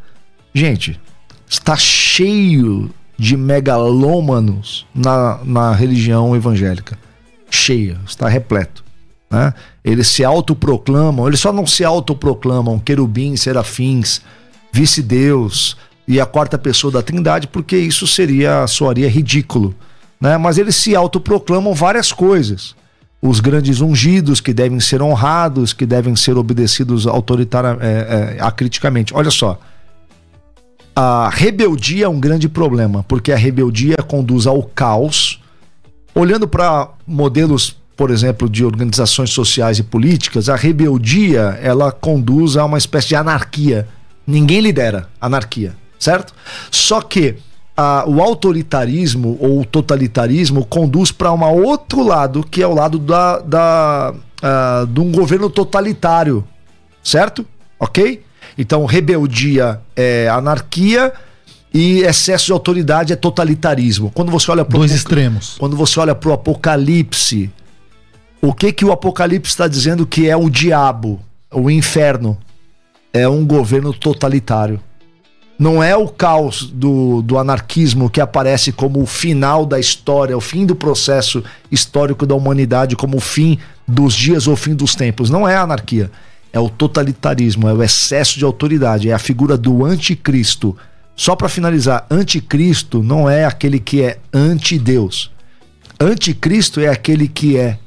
[0.54, 0.98] Gente,
[1.48, 6.98] está cheio de megalômanos na, na religião evangélica.
[7.50, 8.84] Cheia, está repleto.
[9.30, 9.52] Né?
[9.84, 14.20] Eles se autoproclamam, eles só não se autoproclamam querubins, serafins,
[14.72, 15.76] vice-deus
[16.06, 19.74] e a quarta pessoa da trindade, porque isso seria, soaria ridículo.
[20.20, 20.38] Né?
[20.38, 22.74] Mas eles se autoproclamam várias coisas.
[23.20, 29.12] Os grandes ungidos que devem ser honrados, que devem ser obedecidos autoritariamente, é, é, acriticamente.
[29.14, 29.58] Olha só,
[30.94, 35.42] a rebeldia é um grande problema, porque a rebeldia conduz ao caos.
[36.14, 42.64] Olhando para modelos, por exemplo, de organizações sociais e políticas, a rebeldia ela conduz a
[42.64, 43.88] uma espécie de anarquia.
[44.26, 45.74] Ninguém lidera anarquia.
[46.06, 46.32] Certo?
[46.70, 47.34] Só que
[47.76, 52.98] a, o autoritarismo ou o totalitarismo conduz para um outro lado, que é o lado
[52.98, 56.44] da, da, uh, de um governo totalitário,
[57.02, 57.44] certo?
[57.78, 58.22] Ok?
[58.56, 61.12] Então, rebeldia é anarquia
[61.74, 64.10] e excesso de autoridade é totalitarismo.
[64.14, 65.56] Quando você olha para dois extremos.
[65.58, 67.50] Quando você olha para o Apocalipse,
[68.40, 71.20] o que que o Apocalipse está dizendo que é o diabo,
[71.52, 72.38] o inferno?
[73.12, 74.80] É um governo totalitário.
[75.58, 80.40] Não é o caos do, do anarquismo que aparece como o final da história, o
[80.40, 84.94] fim do processo histórico da humanidade, como o fim dos dias ou o fim dos
[84.94, 85.30] tempos.
[85.30, 86.10] Não é a anarquia.
[86.52, 90.76] É o totalitarismo, é o excesso de autoridade, é a figura do anticristo.
[91.14, 95.30] Só para finalizar, anticristo não é aquele que é anti-Deus.
[95.98, 97.78] Anticristo é aquele que é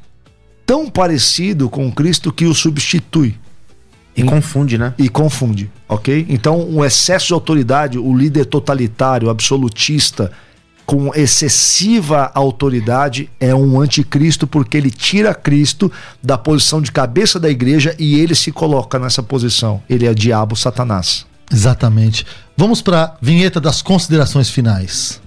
[0.65, 3.35] tão parecido com Cristo que o substitui.
[4.21, 4.93] E confunde, né?
[4.97, 6.25] E confunde, ok?
[6.29, 10.31] Então, um excesso de autoridade, o líder totalitário, absolutista,
[10.85, 15.91] com excessiva autoridade, é um anticristo, porque ele tira Cristo
[16.21, 19.83] da posição de cabeça da igreja e ele se coloca nessa posição.
[19.87, 21.27] Ele é diabo, Satanás.
[21.51, 22.25] Exatamente.
[22.57, 25.21] Vamos para a vinheta das considerações finais.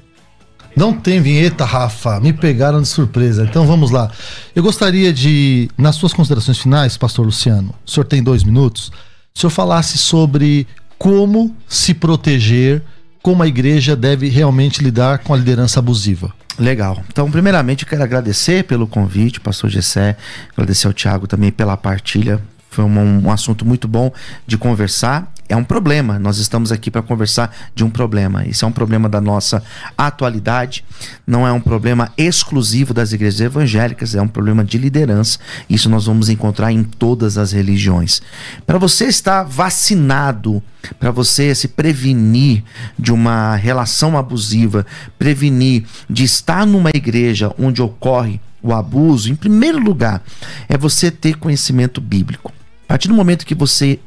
[0.75, 2.19] Não tem vinheta, Rafa.
[2.21, 3.45] Me pegaram de surpresa.
[3.45, 4.11] Então vamos lá.
[4.55, 8.91] Eu gostaria de, nas suas considerações finais, Pastor Luciano, o senhor tem dois minutos,
[9.35, 10.67] o senhor falasse sobre
[10.99, 12.83] como se proteger,
[13.23, 16.33] como a igreja deve realmente lidar com a liderança abusiva.
[16.59, 17.03] Legal.
[17.09, 20.17] Então, primeiramente, eu quero agradecer pelo convite, pastor Gessé,
[20.53, 22.41] agradecer ao Tiago também pela partilha.
[22.73, 24.11] Foi um, um assunto muito bom
[24.47, 26.19] de conversar é um problema.
[26.19, 28.47] Nós estamos aqui para conversar de um problema.
[28.47, 29.63] Isso é um problema da nossa
[29.99, 30.83] atualidade,
[31.27, 35.39] não é um problema exclusivo das igrejas evangélicas, é um problema de liderança.
[35.69, 38.23] Isso nós vamos encontrar em todas as religiões.
[38.67, 40.63] Para você estar vacinado,
[40.99, 42.65] para você se prevenir
[42.99, 44.87] de uma relação abusiva,
[45.19, 50.23] prevenir de estar numa igreja onde ocorre o abuso, em primeiro lugar,
[50.67, 52.53] é você ter conhecimento bíblico.
[52.93, 53.99] A partir do momento que você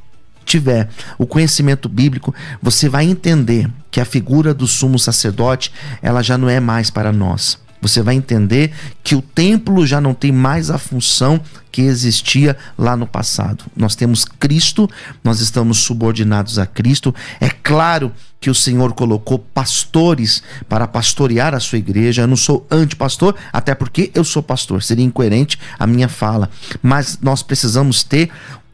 [0.46, 5.72] tiver o conhecimento bíblico, você vai entender que a figura do sumo sacerdote,
[6.04, 7.58] ela já não é mais para nós.
[7.82, 8.72] Você vai entender
[9.04, 13.66] que o templo já não tem mais a função que existia lá no passado.
[13.76, 14.88] Nós temos Cristo,
[15.24, 17.14] nós estamos subordinados a Cristo.
[17.42, 22.22] É claro que o Senhor colocou pastores para pastorear a sua igreja.
[22.22, 24.84] Eu não sou antipastor, até porque eu sou pastor.
[24.84, 26.50] Seria incoerente a minha fala.
[26.82, 28.30] Mas nós precisamos ter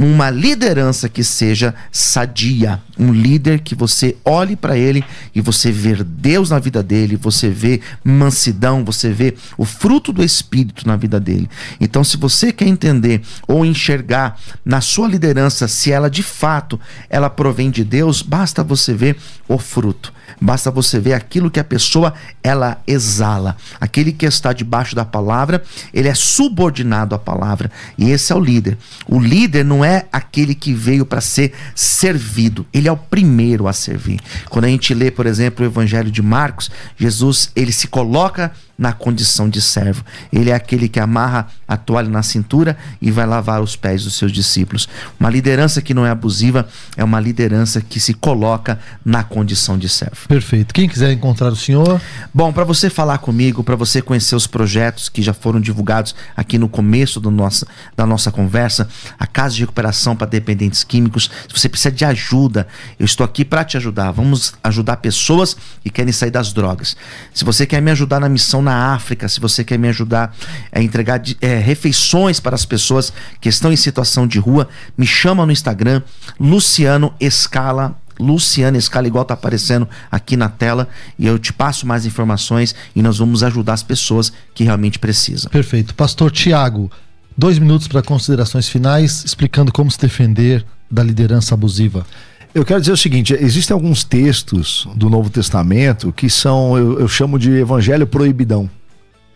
[0.05, 6.03] uma liderança que seja sadia, um líder que você olhe para ele e você vê
[6.03, 11.19] Deus na vida dele, você vê mansidão, você vê o fruto do espírito na vida
[11.19, 11.49] dele.
[11.79, 16.79] Então, se você quer entender ou enxergar na sua liderança se ela de fato
[17.09, 20.11] ela provém de Deus, basta você ver o fruto.
[20.43, 23.55] Basta você ver aquilo que a pessoa ela exala.
[23.79, 25.61] Aquele que está debaixo da palavra,
[25.93, 27.69] ele é subordinado à palavra.
[27.95, 28.75] E esse é o líder.
[29.07, 33.73] O líder não é aquele que veio para ser servido, ele é o primeiro a
[33.73, 34.19] servir.
[34.49, 38.91] Quando a gente lê, por exemplo, o Evangelho de Marcos, Jesus, ele se coloca na
[38.91, 40.03] condição de servo.
[40.33, 44.15] Ele é aquele que amarra a toalha na cintura e vai lavar os pés dos
[44.15, 44.89] seus discípulos.
[45.19, 46.67] Uma liderança que não é abusiva
[46.97, 50.27] é uma liderança que se coloca na condição de servo.
[50.27, 50.73] Perfeito.
[50.73, 52.01] Quem quiser encontrar o senhor?
[52.33, 56.57] Bom, para você falar comigo, para você conhecer os projetos que já foram divulgados aqui
[56.57, 61.59] no começo do nossa, da nossa conversa, a Casa de Recuperação para Dependentes Químicos, se
[61.59, 62.67] você precisa de ajuda,
[62.97, 64.09] eu estou aqui para te ajudar.
[64.09, 66.97] Vamos ajudar pessoas que querem sair das drogas.
[67.31, 70.33] Se você quer me ajudar na missão na na África, se você quer me ajudar
[70.71, 73.11] a entregar é, refeições para as pessoas
[73.41, 76.01] que estão em situação de rua, me chama no Instagram,
[76.39, 82.05] Luciano Escala Luciana Escala, igual tá aparecendo aqui na tela, e eu te passo mais
[82.05, 85.49] informações e nós vamos ajudar as pessoas que realmente precisam.
[85.49, 85.95] Perfeito.
[85.95, 86.91] Pastor Tiago,
[87.35, 92.05] dois minutos para considerações finais, explicando como se defender da liderança abusiva.
[92.53, 97.07] Eu quero dizer o seguinte: existem alguns textos do Novo Testamento que são, eu, eu
[97.07, 98.69] chamo de evangelho proibidão.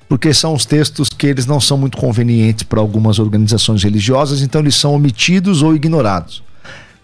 [0.08, 4.62] Porque são os textos que eles não são muito convenientes para algumas organizações religiosas, então
[4.62, 6.44] eles são omitidos ou ignorados.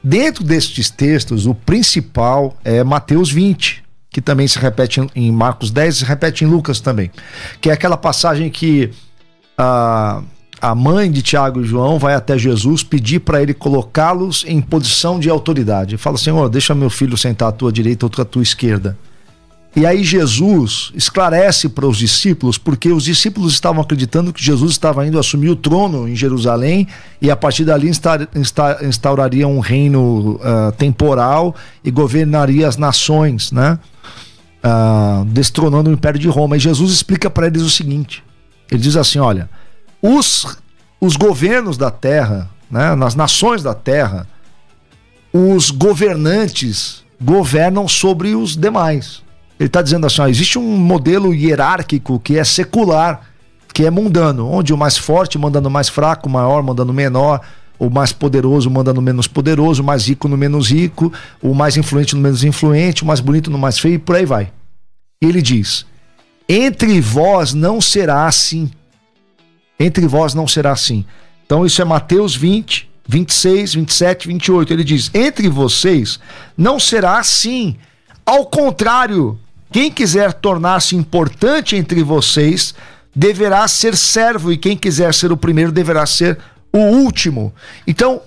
[0.03, 5.97] Dentro destes textos, o principal é Mateus 20, que também se repete em Marcos 10
[5.97, 7.09] se repete em Lucas também.
[7.59, 8.91] Que é aquela passagem que
[9.57, 10.22] ah,
[10.62, 15.20] a mãe de Tiago e João vai até Jesus pedir para ele colocá-los em posição
[15.20, 15.97] de autoridade.
[15.97, 18.95] Fala, Senhor, deixa meu filho sentar à tua direita ou à tua esquerda.
[19.76, 25.07] E aí Jesus esclarece para os discípulos, porque os discípulos estavam acreditando que Jesus estava
[25.07, 26.88] indo assumir o trono em Jerusalém
[27.22, 27.89] e a partir dali
[28.84, 33.80] instauraria um reino uh, temporal e governaria as nações, né?
[34.64, 36.57] Uh, destronando o Império de Roma.
[36.57, 38.22] E Jesus explica para eles o seguinte:
[38.70, 39.49] ele diz assim, olha,
[40.02, 40.58] os,
[40.99, 44.28] os governos da terra, né, nas nações da terra,
[45.34, 49.22] os governantes governam sobre os demais.
[49.60, 53.22] Ele está dizendo assim: ó, existe um modelo hierárquico que é secular,
[53.74, 56.91] que é mundano, onde o mais forte manda no mais fraco, o maior manda no
[56.91, 57.41] menor,
[57.78, 61.78] o mais poderoso manda no menos poderoso, o mais rico no menos rico, o mais
[61.78, 64.52] influente no menos influente, o mais bonito no mais feio, e por aí vai.
[65.22, 65.86] Ele diz:
[66.49, 68.70] Entre vós não será assim.
[69.82, 71.05] Entre vós não será assim.
[71.45, 74.73] Então, isso é Mateus 20, 26, 27, 28.
[74.73, 76.19] Ele diz: Entre vocês
[76.55, 77.75] não será assim.
[78.25, 79.39] Ao contrário,
[79.71, 82.75] quem quiser tornar-se importante entre vocês
[83.15, 86.38] deverá ser servo, e quem quiser ser o primeiro deverá ser
[86.71, 87.53] o último.
[87.86, 88.21] Então,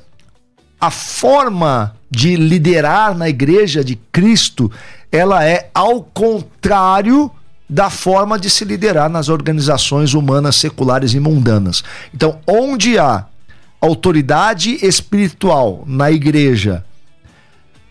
[0.80, 4.70] a forma de liderar na igreja de Cristo,
[5.10, 7.30] ela é ao contrário
[7.74, 11.82] da forma de se liderar nas organizações humanas seculares e mundanas.
[12.14, 13.26] Então, onde há
[13.80, 16.84] autoridade espiritual na igreja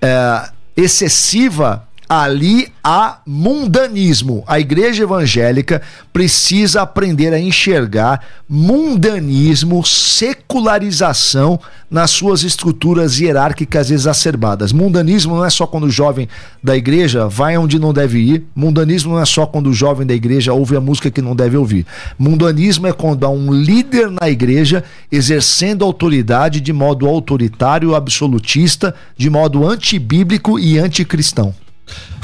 [0.01, 4.43] é, excessiva, ali há mundanismo.
[4.45, 5.81] A igreja evangélica
[6.11, 14.71] precisa aprender a enxergar mundanismo, secularização nas suas estruturas hierárquicas exacerbadas.
[14.71, 16.27] Mundanismo não é só quando o jovem
[16.63, 18.43] da igreja vai onde não deve ir.
[18.55, 21.55] Mundanismo não é só quando o jovem da igreja ouve a música que não deve
[21.55, 21.85] ouvir.
[22.17, 29.29] Mundanismo é quando há um líder na igreja exercendo autoridade de modo autoritário, absolutista, de
[29.29, 31.53] modo antibíblico e anticristão.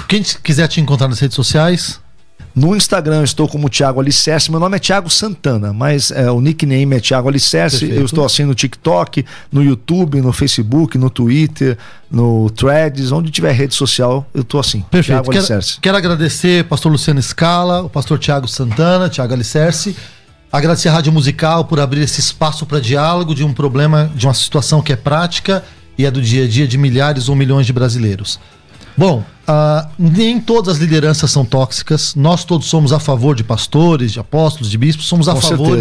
[0.09, 2.01] Quem quiser te encontrar nas redes sociais,
[2.55, 4.49] no Instagram estou como Thiago Alicerce.
[4.49, 7.81] Meu nome é Thiago Santana, mas é, o nickname é Thiago Alicerce.
[7.81, 8.01] Perfeito.
[8.01, 11.77] Eu estou assim no TikTok, no YouTube, no Facebook, no Twitter,
[12.09, 14.81] no Threads, onde tiver rede social, eu estou assim.
[14.89, 15.21] Perfeito.
[15.21, 15.73] Thiago Alicerce.
[15.73, 19.95] Quero, quero agradecer pastor Luciano Scala, o pastor Thiago Santana, Thiago Alicerce.
[20.51, 24.33] Agradecer a Rádio Musical por abrir esse espaço para diálogo de um problema, de uma
[24.33, 25.63] situação que é prática
[25.95, 28.39] e é do dia a dia de milhares ou milhões de brasileiros.
[28.99, 32.13] Bom, uh, nem todas as lideranças são tóxicas.
[32.15, 35.79] Nós todos somos a favor de pastores, de apóstolos, de bispos, somos a Com favor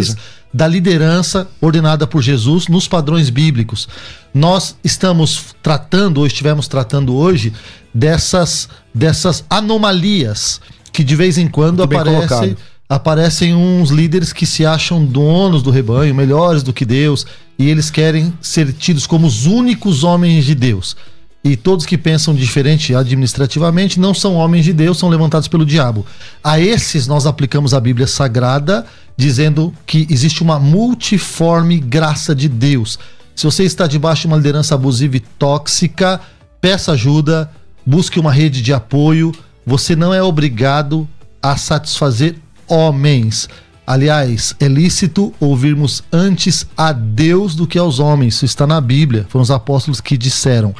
[0.53, 3.89] da liderança ordenada por Jesus nos padrões bíblicos.
[4.33, 7.51] Nós estamos tratando, ou estivemos tratando hoje,
[7.93, 10.61] dessas, dessas anomalias
[10.93, 12.55] que de vez em quando aparecem
[12.87, 17.23] aparecem uns líderes que se acham donos do rebanho, melhores do que Deus,
[17.59, 20.95] e eles querem ser tidos como os únicos homens de Deus
[21.43, 26.05] e todos que pensam diferente administrativamente não são homens de Deus, são levantados pelo diabo.
[26.43, 28.85] A esses nós aplicamos a Bíblia Sagrada,
[29.15, 32.99] dizendo que existe uma multiforme graça de Deus.
[33.35, 36.19] Se você está debaixo de uma liderança abusiva e tóxica,
[36.59, 37.49] peça ajuda,
[37.85, 39.31] busque uma rede de apoio.
[39.65, 41.07] Você não é obrigado
[41.41, 42.35] a satisfazer
[42.67, 43.47] homens.
[43.87, 48.35] Aliás, é lícito ouvirmos antes a Deus do que aos homens.
[48.35, 49.25] Isso está na Bíblia.
[49.29, 50.75] Foram os apóstolos que disseram.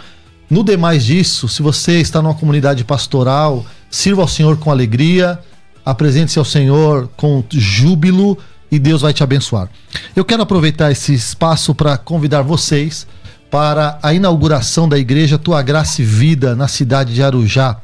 [0.49, 5.37] No demais disso, se você está numa comunidade pastoral, sirva ao Senhor com alegria,
[5.85, 8.35] apresente-se ao Senhor com júbilo
[8.71, 9.69] e Deus vai te abençoar.
[10.15, 13.05] Eu quero aproveitar esse espaço para convidar vocês
[13.51, 17.77] para a inauguração da igreja Tua Graça e Vida na cidade de Arujá.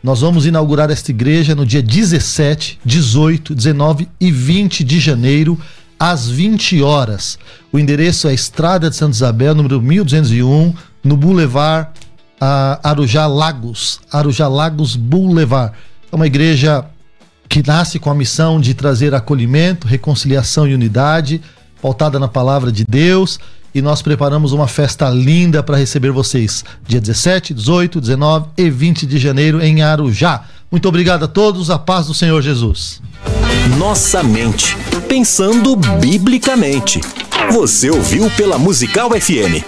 [0.00, 5.58] Nós vamos inaugurar esta igreja no dia 17, 18, 19 e 20 de janeiro,
[5.98, 7.36] às 20 horas.
[7.72, 11.88] O endereço é Estrada de Santa Isabel, número 1201, no Boulevard
[12.82, 15.74] Arujá Lagos, Arujá Lagos Boulevard.
[16.10, 16.84] É uma igreja
[17.48, 21.40] que nasce com a missão de trazer acolhimento, reconciliação e unidade,
[21.80, 23.38] pautada na palavra de Deus.
[23.74, 29.06] E nós preparamos uma festa linda para receber vocês, dia 17, 18, 19 e 20
[29.06, 30.44] de janeiro em Arujá.
[30.70, 33.00] Muito obrigado a todos, a paz do Senhor Jesus.
[33.78, 34.76] Nossa mente,
[35.08, 37.00] pensando biblicamente.
[37.52, 39.62] Você ouviu pela Musical FM.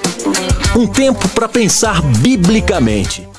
[0.74, 3.34] Um tempo para pensar biblicamente.